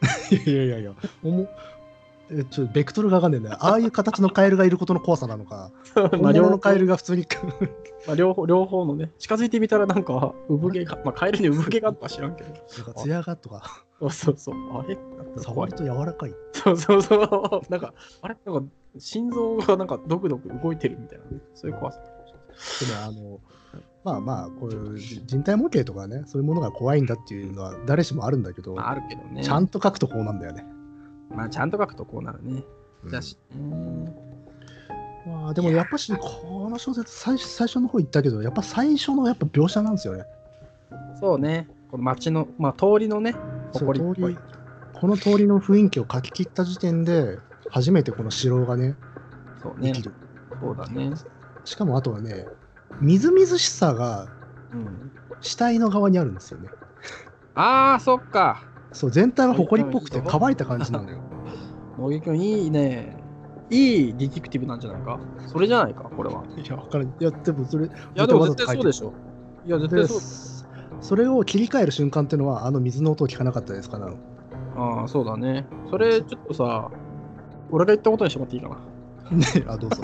[0.46, 0.92] いやいやいや
[2.32, 7.26] えちょっとベクトルがわかんないんだよああいう形のカエルがいることの怖さなのかま本あ両方物のカエルが普通に
[8.06, 12.50] まあ、両方両方のね、近づいてみたらなんか、産毛が、まあ、カエルに産毛があるか知らんけど。
[12.50, 14.54] なんか艶がとかそうそうそう。
[14.78, 14.96] あれ？
[15.36, 15.72] 触る。
[15.72, 17.70] と柔らかいそうそうそう。
[17.70, 18.36] なんか、あれ？
[18.46, 22.00] なんか、心臓がなんかドクドク動いてるみたいな、ね、そういう怖さ。
[22.00, 22.06] で
[22.94, 23.40] もあの
[24.02, 29.44] まあまあこういう人体模型とかねそういうものが怖いんだっていうのは誰しもあるんだけど、まあ、あるけどね。
[29.44, 30.64] ちゃんと書くとこうなんだよね、
[31.30, 32.64] まあ、ちゃんと書くとこうなるね。
[33.04, 34.04] うんじゃあし、うん
[35.26, 40.24] まあ、でもやっぱしこの小説最初最初の方言ったけどやっぱ最初のやっぱ描写なんですよね
[41.18, 41.68] そうね。
[41.90, 43.32] この街の、まあ、通りのね、
[43.72, 44.38] そう誇りっぽい通り
[44.92, 47.38] この通りの雰囲気を書き切った時点で
[47.70, 48.96] 初めてこの城がね
[49.62, 50.02] そうねでき。
[50.02, 50.12] る、
[50.60, 51.12] そうだね。
[51.64, 52.46] しかもあとはね
[53.00, 54.28] みずみずしさが
[54.72, 55.10] うん。
[55.40, 56.68] 死体の側にあるんですよね
[57.54, 58.62] ああ、そっか。
[58.92, 61.19] そう全体が埃っぽくて乾いた感じなのよ
[62.08, 63.16] 君、いいね。
[63.68, 65.20] いいディティクティブなんじゃないか？
[65.46, 66.42] それじゃないか、これは。
[66.56, 69.12] いやわからんいやでもそれいや、でも絶対そうでしょ。
[69.66, 70.20] いや、絶対でそう。
[71.00, 73.98] それを切り替える瞬間っていうのはあの水の音を聞かなかったですか？
[73.98, 74.16] なの
[74.76, 75.66] ああ、そうだね。
[75.90, 76.90] それ、ちょっとさ、
[77.70, 79.36] 俺が言ったことにしてもらっていいかな？
[79.36, 80.02] ねあどうぞ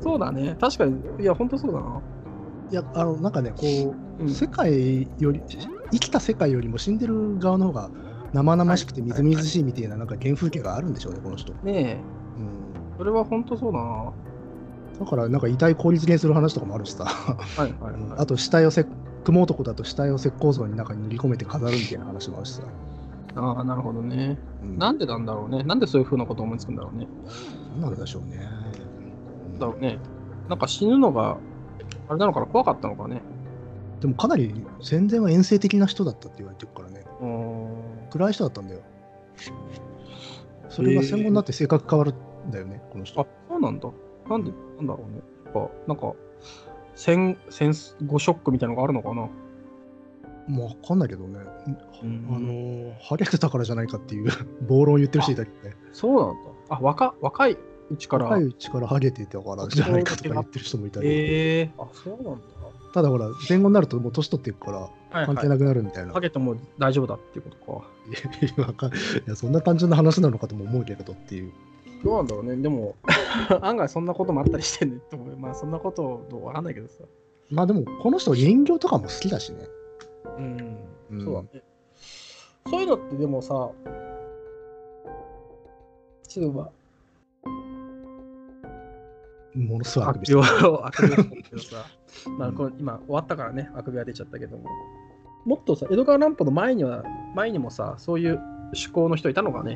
[0.00, 0.56] そうだね。
[0.58, 2.00] 確かに、いや、ほんとそうだな。
[2.70, 5.42] いやあのなんかねこううん世界より
[5.92, 7.90] 生きた世界よりも死んでる側の方が
[8.34, 12.00] 生々しくてみずみずしいみたいななんか原風景があるんでしょうねこの人、ねえ、
[12.38, 14.12] うん、それはほんとそうだな。
[14.98, 18.86] だからなんか遺体効率にする話とかもあるしさ、はいはい、はいあと死体をせ
[19.24, 22.62] 雲男だと死体を石膏像に中に塗り込めて飾るみたいな話もあるしさ、
[23.36, 24.36] ああ、なるほどね。
[24.62, 25.62] うん、なんでなんだろうね。
[25.62, 27.06] なんでそういうふうなこと思いつくんだろうね。
[27.80, 28.48] なんでしょうね
[29.58, 29.98] だろうね。
[30.48, 31.38] なんか死ぬのが、
[32.08, 33.22] あれなのかな、怖かったのかね。
[34.00, 37.93] でもかなり戦前は遠征的な人だったって言われてるからねうーん。
[38.14, 38.80] 暗い人だったんだよ
[40.68, 42.14] それが戦後になって性格変わる
[42.46, 43.88] んだよねこの人あ、そうなんだ。
[44.28, 45.20] なんで、なんだろうね。
[45.44, 46.14] やっぱ、なんか、
[46.94, 47.72] 戦、戦
[48.06, 49.28] 後ショックみたいなのがあるのかな。
[50.46, 51.40] もう分かんないけどね、
[52.02, 54.30] うんあのー、ハゲてたからじゃないかっていう
[54.68, 56.50] 暴論を言ってる人いたけどね、そうなんだ。
[56.68, 57.56] あ、若若い
[57.90, 58.26] うちから。
[58.26, 62.40] 若いうちからハゲてたからじゃないかとか言ってる人もいたり、ええあ、そうなんだ。
[62.94, 65.26] ただほら、戦後になるともう年取っていくから。
[65.26, 66.12] 関係なくなるみたいな。
[66.12, 67.80] ハゲても大丈夫だっていうこと
[68.80, 68.86] か。
[69.26, 71.52] いやそんな単純な話なのかとも思うけれどっていう。
[72.04, 72.56] どうなんだろうね。
[72.56, 72.94] でも、
[73.62, 75.36] 案外そんなこともあったりしてんねと思う。
[75.36, 77.02] まあ、そんなことどうわかんないけどさ。
[77.50, 79.68] まあでも、この人人形とかも好きだしね。
[80.38, 80.76] うん。
[81.10, 81.64] うんそうだね。
[82.70, 83.70] そういうのってでもさ、
[86.28, 86.70] ちょっとま
[89.54, 90.34] ものすごいあ、びして
[92.38, 94.64] まあこれ今終わったからね、あくびが出ちゃったけども、
[95.44, 97.04] もっとさ、江戸川乱歩の前には、
[97.34, 99.74] 前にもさ、そういう趣向の人いたのかね？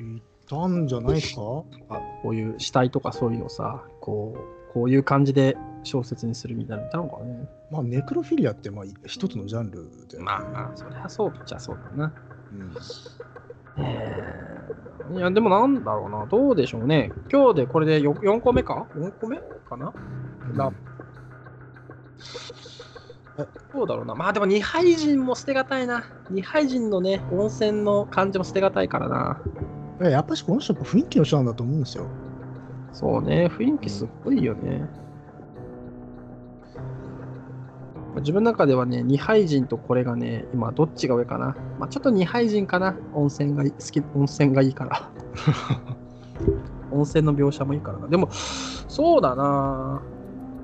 [0.00, 1.40] いたんじゃないですか？
[1.88, 4.34] あこういう死体とかそういうのをさ、こ
[4.70, 7.48] う、こういう感じで小説にするみたいなのいたのかね？
[7.70, 12.12] まあ、ネクロフィリアってまあ一つのジャンルで、まあまあ、そりゃそうじゃそうだな。
[12.52, 12.72] うん
[13.76, 17.12] えーいや、でもなんだろうな、どうでしょうね。
[17.30, 19.36] 今日でこれで 4, 4個目か ?4 個目
[19.68, 19.92] かな？
[20.54, 20.93] ラえ
[23.72, 24.14] どうだろうな。
[24.14, 26.04] まあでも二杯人も捨てがたいな。
[26.30, 29.40] 二杯人のね、温泉の感じも捨てがたいからな。
[30.00, 32.06] いややっぱしこの人やっぱ雰囲気の人なんだと思うんですよ。
[32.92, 34.88] そうね、雰囲気すっごいよね。
[38.16, 41.56] 自分の中ではね、二杯人とこれがね、今どっちが上かな。
[41.80, 42.96] まあちょっと二杯人かな。
[43.12, 45.10] 温泉がい好き、温泉がいいから。
[46.92, 48.06] 温泉の描写もいいからな。
[48.06, 50.00] でも、そうだな。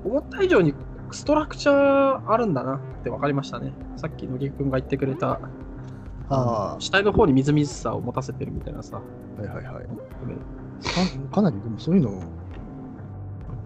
[0.05, 0.74] 思った以上に
[1.12, 3.72] ストラクチャーあるんだなって分かりましたね。
[3.96, 5.40] さっき野木君が言ってくれた、
[6.28, 9.00] あ死体の方にみずみずしさを持たせてるみたいなさ。
[9.38, 9.84] あ、はいはいはい。
[9.84, 9.90] ね
[11.30, 12.22] かかなりでもそういうの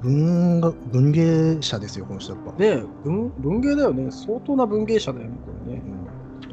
[0.03, 2.53] 文が文芸者ですよ、この人やっぱ。
[2.53, 4.11] ねえ文、文芸だよね。
[4.11, 5.83] 相当な文芸者だよね、これね。
[5.85, 6.05] うん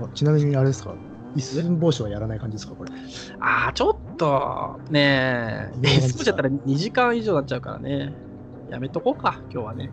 [0.03, 0.95] あちなみにあれですか？
[1.35, 2.91] 一寸法師はやらない感じですかこれ？
[3.39, 8.13] ああ、ちょっと、ねえ、いやスポーツやったら2時間以上になっちゃうからね。
[8.69, 9.91] やめとこうか、今日はね。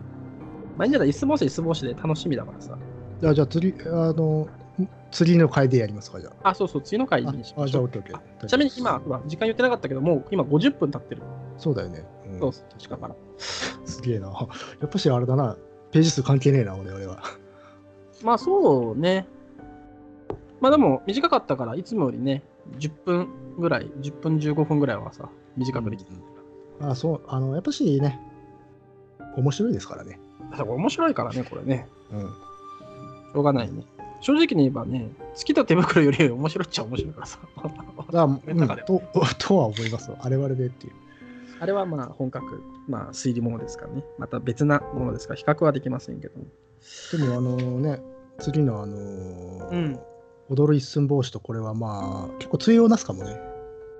[0.79, 2.77] まあいいんじゃない、イスボーシ、イスボーシで楽しみだからさ。
[3.19, 4.47] じゃあ、じゃあ釣り、あの、
[4.81, 7.31] ん次の回でやりますか、じゃあ、そうそう、次の回あ。
[7.31, 7.99] にしああじゃあ、ましょう。
[7.99, 8.47] オッケーオッケー。
[8.47, 11.21] ちなみに今、ほら時間言ってなかったけど、もう今50分経ってる。
[11.57, 12.05] そうだよね。
[12.31, 13.15] うんそうそう、だから。
[13.37, 14.27] すげえな。
[14.79, 15.57] やっぱしあれだな。
[15.91, 17.23] ページ数関係ねえな、俺俺は。
[18.23, 19.27] まあそうね。
[20.61, 22.43] まあでも短かったから、いつもよりね、
[22.77, 23.27] 10分
[23.57, 26.17] ぐらい、10分15分ぐらいはさ、短くできてる。
[26.79, 28.17] あそう、あの、やっぱしね、
[29.35, 30.19] 面白いですからね。
[30.57, 31.87] 面白いからね、これね。
[32.11, 32.19] うん。
[32.21, 33.83] しょうがないね。
[34.21, 37.39] 正直に言えばね、月と手袋より面白いっちゃ面白いからさ。
[38.11, 38.39] だ うん
[38.85, 39.01] と
[39.37, 40.17] とは思いますよ。
[40.19, 40.93] あれはあれでっていう。
[41.59, 44.03] あれはまあ本格、まあ推理ものですからね。
[44.17, 46.45] また別なものですから、比較はできませんけども。
[47.11, 48.01] でも、あのね、
[48.39, 48.97] 次のあの
[49.71, 49.99] うん
[50.49, 53.39] 踊る一寸法師とこれはまあ、結構通用なすかもね。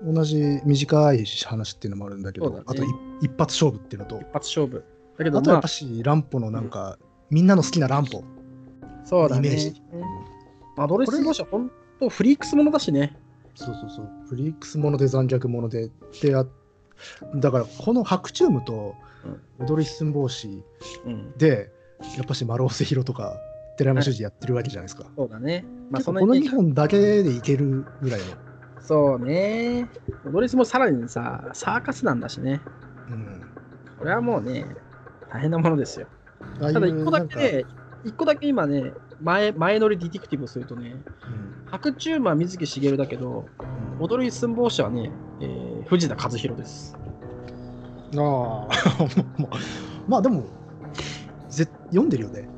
[0.02, 2.86] 同じ短い話っていうのもあるんだけど、ねあとい
[3.20, 4.82] 一発勝負っていうのと、一発勝負。
[5.20, 6.98] だけど、あとやまあっぱし、乱歩のなんか、
[7.28, 8.24] みんなの好きな乱歩。
[9.04, 9.82] そうだねイメージ。
[10.76, 13.16] まあ、ドレスボーシは本当フリークスものだしね。
[13.54, 14.08] そうそうそう。
[14.28, 15.90] フリークスもので残虐もので。
[16.22, 16.46] であ
[17.36, 18.94] だから、この白チュームと
[19.58, 20.62] 踊る一寸法師
[21.04, 21.32] うん。
[21.36, 21.70] で、
[22.16, 23.36] やっぱし丸尾瀬弘とか、
[23.76, 25.04] 寺山修司やってるわけじゃないですか。
[25.16, 25.66] そうだね。
[25.90, 28.26] まあ、そのイメージ2本だけでいけるぐらいの。
[28.80, 29.88] そうね。
[30.32, 32.62] ドレスもさらにさ、サーカスなんだしね。
[33.10, 33.42] うん。
[33.98, 34.64] これはもうね、
[35.32, 36.06] 大変なものですよ。
[36.60, 37.64] ただ一個だけね、
[38.04, 43.46] 一個だけ今ね、前前乗りディティクティブをするとね、かうん白チュームは水木しげるだけど、
[44.00, 45.10] 踊る一寸法師はね、
[45.40, 46.96] えー藤田和弘です。
[48.16, 48.68] ああ、
[50.08, 50.44] まあでも、
[51.48, 52.48] ぜ読んでるよね、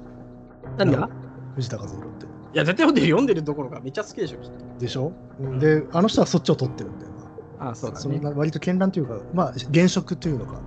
[0.77, 1.09] 何が？
[1.57, 2.27] 藤田和弘って。
[2.27, 4.79] いや、絶対読んでる、読んでるところがめっちゃ好きでしょ、きっと。
[4.79, 5.13] でしょ、
[5.59, 7.13] で、あの人はそっちを取ってるんだよ
[7.59, 7.67] な。
[7.69, 8.21] ああ、そうだね。
[8.35, 10.61] 割と絢爛というか、まあ、現色というのか、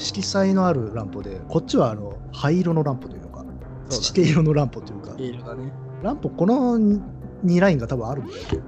[0.00, 3.44] 色彩のあるランプで、こっちはあの灰色のランプというのか、
[3.88, 5.70] 土手色のランプというか色だね。
[6.02, 8.38] ランプ、この2ラインが多分あるんだよ。
[8.50, 8.60] で、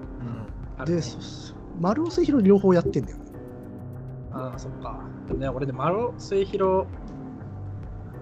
[0.79, 3.25] あるねそ丸尾末広両方やってんだよね。
[4.31, 5.01] ああ、そっか。
[5.35, 6.87] ね、俺で丸尾末広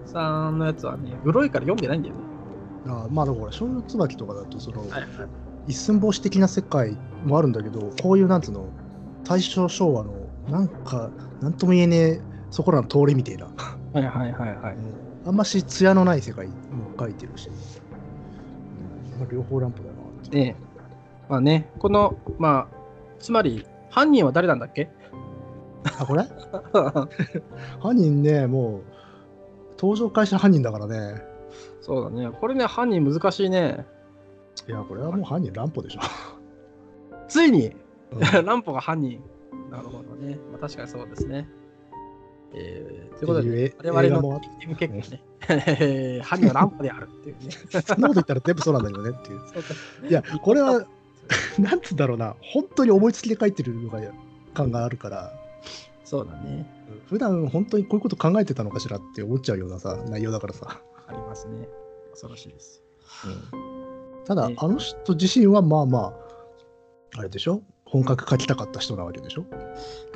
[0.07, 2.21] さんのやつはね、グロいから読んでないんだよね。
[2.87, 5.07] あまあだから、少女椿とかだと、その、はいはい。
[5.67, 8.67] 一寸法師的な世界もあるんだけど、こういうなんつうの、
[9.25, 10.13] 大正昭和の、
[10.49, 14.77] なんか、なんとも言えねえ、そこらの通りみたいな、はいはいはいはい。
[15.27, 16.55] あんまし艶のない世界も
[16.99, 17.51] 書いてるし、
[19.19, 20.37] まあ、両方ランプだなって。
[20.37, 20.57] ね
[21.29, 22.77] まあね、この、まあ、
[23.21, 24.91] つまり、犯人は誰なんだっけ？
[25.99, 26.25] あ、これ？
[27.81, 28.83] 犯人ね、もう、
[29.79, 31.23] 登場開始犯人だからね。
[31.81, 32.31] そうだね。
[32.41, 33.87] これね、犯人難しいね。
[34.69, 36.01] いや、これはもう犯人乱歩でしょ。
[37.29, 37.69] ついに、
[38.13, 39.21] うん ランポが犯人。
[39.71, 40.37] なるほどね。
[40.51, 41.49] まあ、確かにそうですね。
[42.53, 47.51] えー、ということで、我々のチーム結構ね、えー犯人はランポであるっていうね。
[47.87, 50.09] そんなこと言ったら全部そうなんだけどねっていう。
[50.09, 50.85] いや、これは、
[51.59, 54.01] なんつうんだろうな、本当に思いつきで書いてるのが
[54.55, 55.33] 感があるから、
[56.05, 56.67] そうだね。
[57.09, 60.81] 普段本当にこういうこと考えてたのかしらって思っちゃうようなさ、内容だからさ。
[61.07, 61.69] ありますね。
[62.11, 62.83] 恐ろしいです。
[64.27, 65.99] ただ、ねあの人自身はまあま
[67.15, 67.63] あ、あれでしょ？
[67.85, 69.45] 本格書きたかった人なわけでしょ？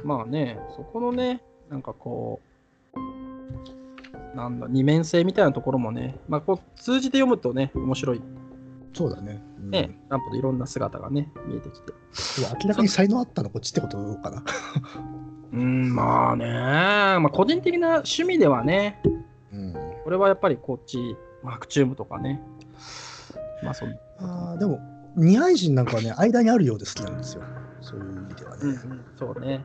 [0.04, 2.40] まあね、そこのね、なんかこ
[2.94, 8.22] う、なんだ、二面性みたいなところもね、まあこう通じて読むとね、面白い。
[8.92, 9.42] そうだね。
[9.58, 11.92] うんね、ランポでいろんな姿がね、見えてきて。
[12.62, 14.42] 明らかに才能あったのこっちってことかな。
[15.52, 19.00] うん、まあね、まあ個人的な趣味ではね、
[19.52, 19.72] うん、
[20.04, 22.42] これはやっぱりこっち、マクチュームとかね。
[23.62, 24.80] まあそんあーでも、
[25.16, 27.42] 二杯人なんかはね、間にあるようで好きなんですよ。
[27.80, 28.62] そういう意味ではね。
[28.62, 29.64] うんうん、そうね。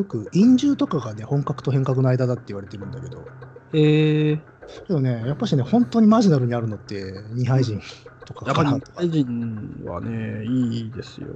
[0.00, 3.26] よく、陰獣とかがね、本格と変革の間だって言われてるんだけど、
[3.74, 4.40] えー、
[4.86, 7.80] けどね、やっぱしね、本当にマジナルにあるのって、二杯人
[8.24, 11.28] とかやっぱりかなとか大、臣はね、いいですよ。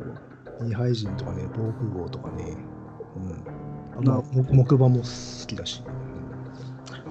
[0.63, 2.57] 二杯人とかね、防空壕とかね、
[3.17, 3.45] うん。
[3.99, 4.23] あなまあ、
[4.55, 5.85] も木馬も好きだし。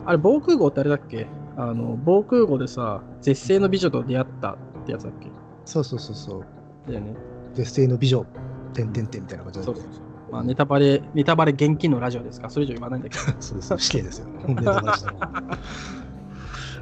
[0.06, 1.28] あれ、防空壕ってあれだっけ？
[1.56, 5.30] あの、防空壕でさ、絶世の美女と出会ったってやつだっけ？
[5.66, 6.46] そうそうそうそう。
[6.88, 7.16] だよね。
[7.54, 8.26] 絶世の美女、
[8.74, 10.13] てんてんてんみたいな感じだねそうそうそう。
[10.34, 12.48] まあ、ネタバレ、ネタバレ現金のラジオですか？
[12.48, 13.24] ら、それ以上言わないんだけど。
[13.40, 13.78] そうです。
[13.78, 14.28] 死刑ですよ。
[14.48, 15.18] ネタバレしたら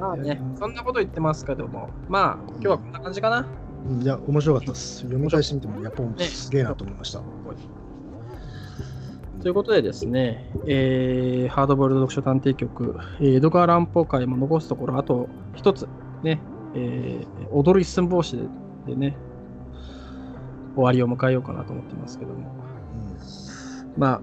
[0.00, 3.46] まあね、そんなこと言ってますけども、まあ、今日はこんな感じかな。
[3.90, 4.98] うんいや、面白かったです。
[5.00, 7.20] 読み返してみても、やっぱすげえなと思いました。
[9.42, 15.88] ということでですね、えーハードボールド読書探偵局、えー江戸川乱歩会も残すところ、あと一つ、
[16.22, 16.40] ね、
[16.74, 18.44] えー踊る一寸法師で
[18.86, 19.16] でね、
[20.76, 22.52] 終わりを迎えようかなと思ってますけども、
[23.96, 24.20] まあ、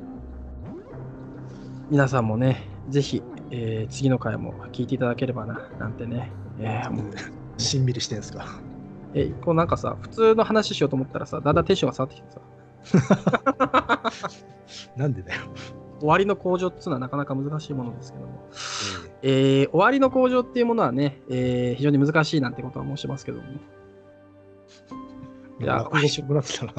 [1.89, 7.17] 皆さんもね、ぜひ、えー次の回も聞いていただければな、なんてね、えー思って
[7.57, 8.45] しんみりしてんすか？
[9.13, 12.29] え、こうなんかさ、普通の話しようと思ったらさ、だんだんテンションが下がってきて
[12.91, 14.11] さ、
[14.95, 15.41] なんでだよ。
[15.99, 18.29] 終わりの向上っていうのはなかなか難しいものですけども、
[19.23, 23.59] えー終わりの向上っていうものはね、えー非常に難しいなんてことは申しますけども、い
[25.59, 26.73] いや落語してもらってたら。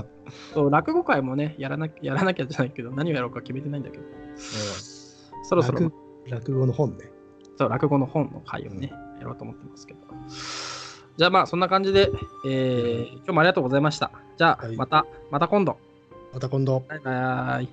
[0.55, 4.05] そう落語会もねやらなきゃ、やらなきゃじゃないけど、何をやろうか決めてないんだけど、
[5.45, 5.93] そろそろ落
[6.29, 7.11] 落語の本ね。
[7.59, 10.01] そう落語の本の回をね、やろうと思ってますけど。
[11.17, 12.11] じゃあまあそんな感じで、
[12.47, 14.11] えー今日もありがとうございました。
[14.39, 15.77] じゃあはいまた、また今度。
[16.33, 16.85] また今度。
[16.89, 17.15] バイバイ。
[17.15, 17.69] はい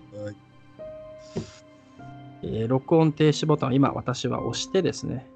[2.43, 5.29] えー録音停止ボタンを今私は押してですね、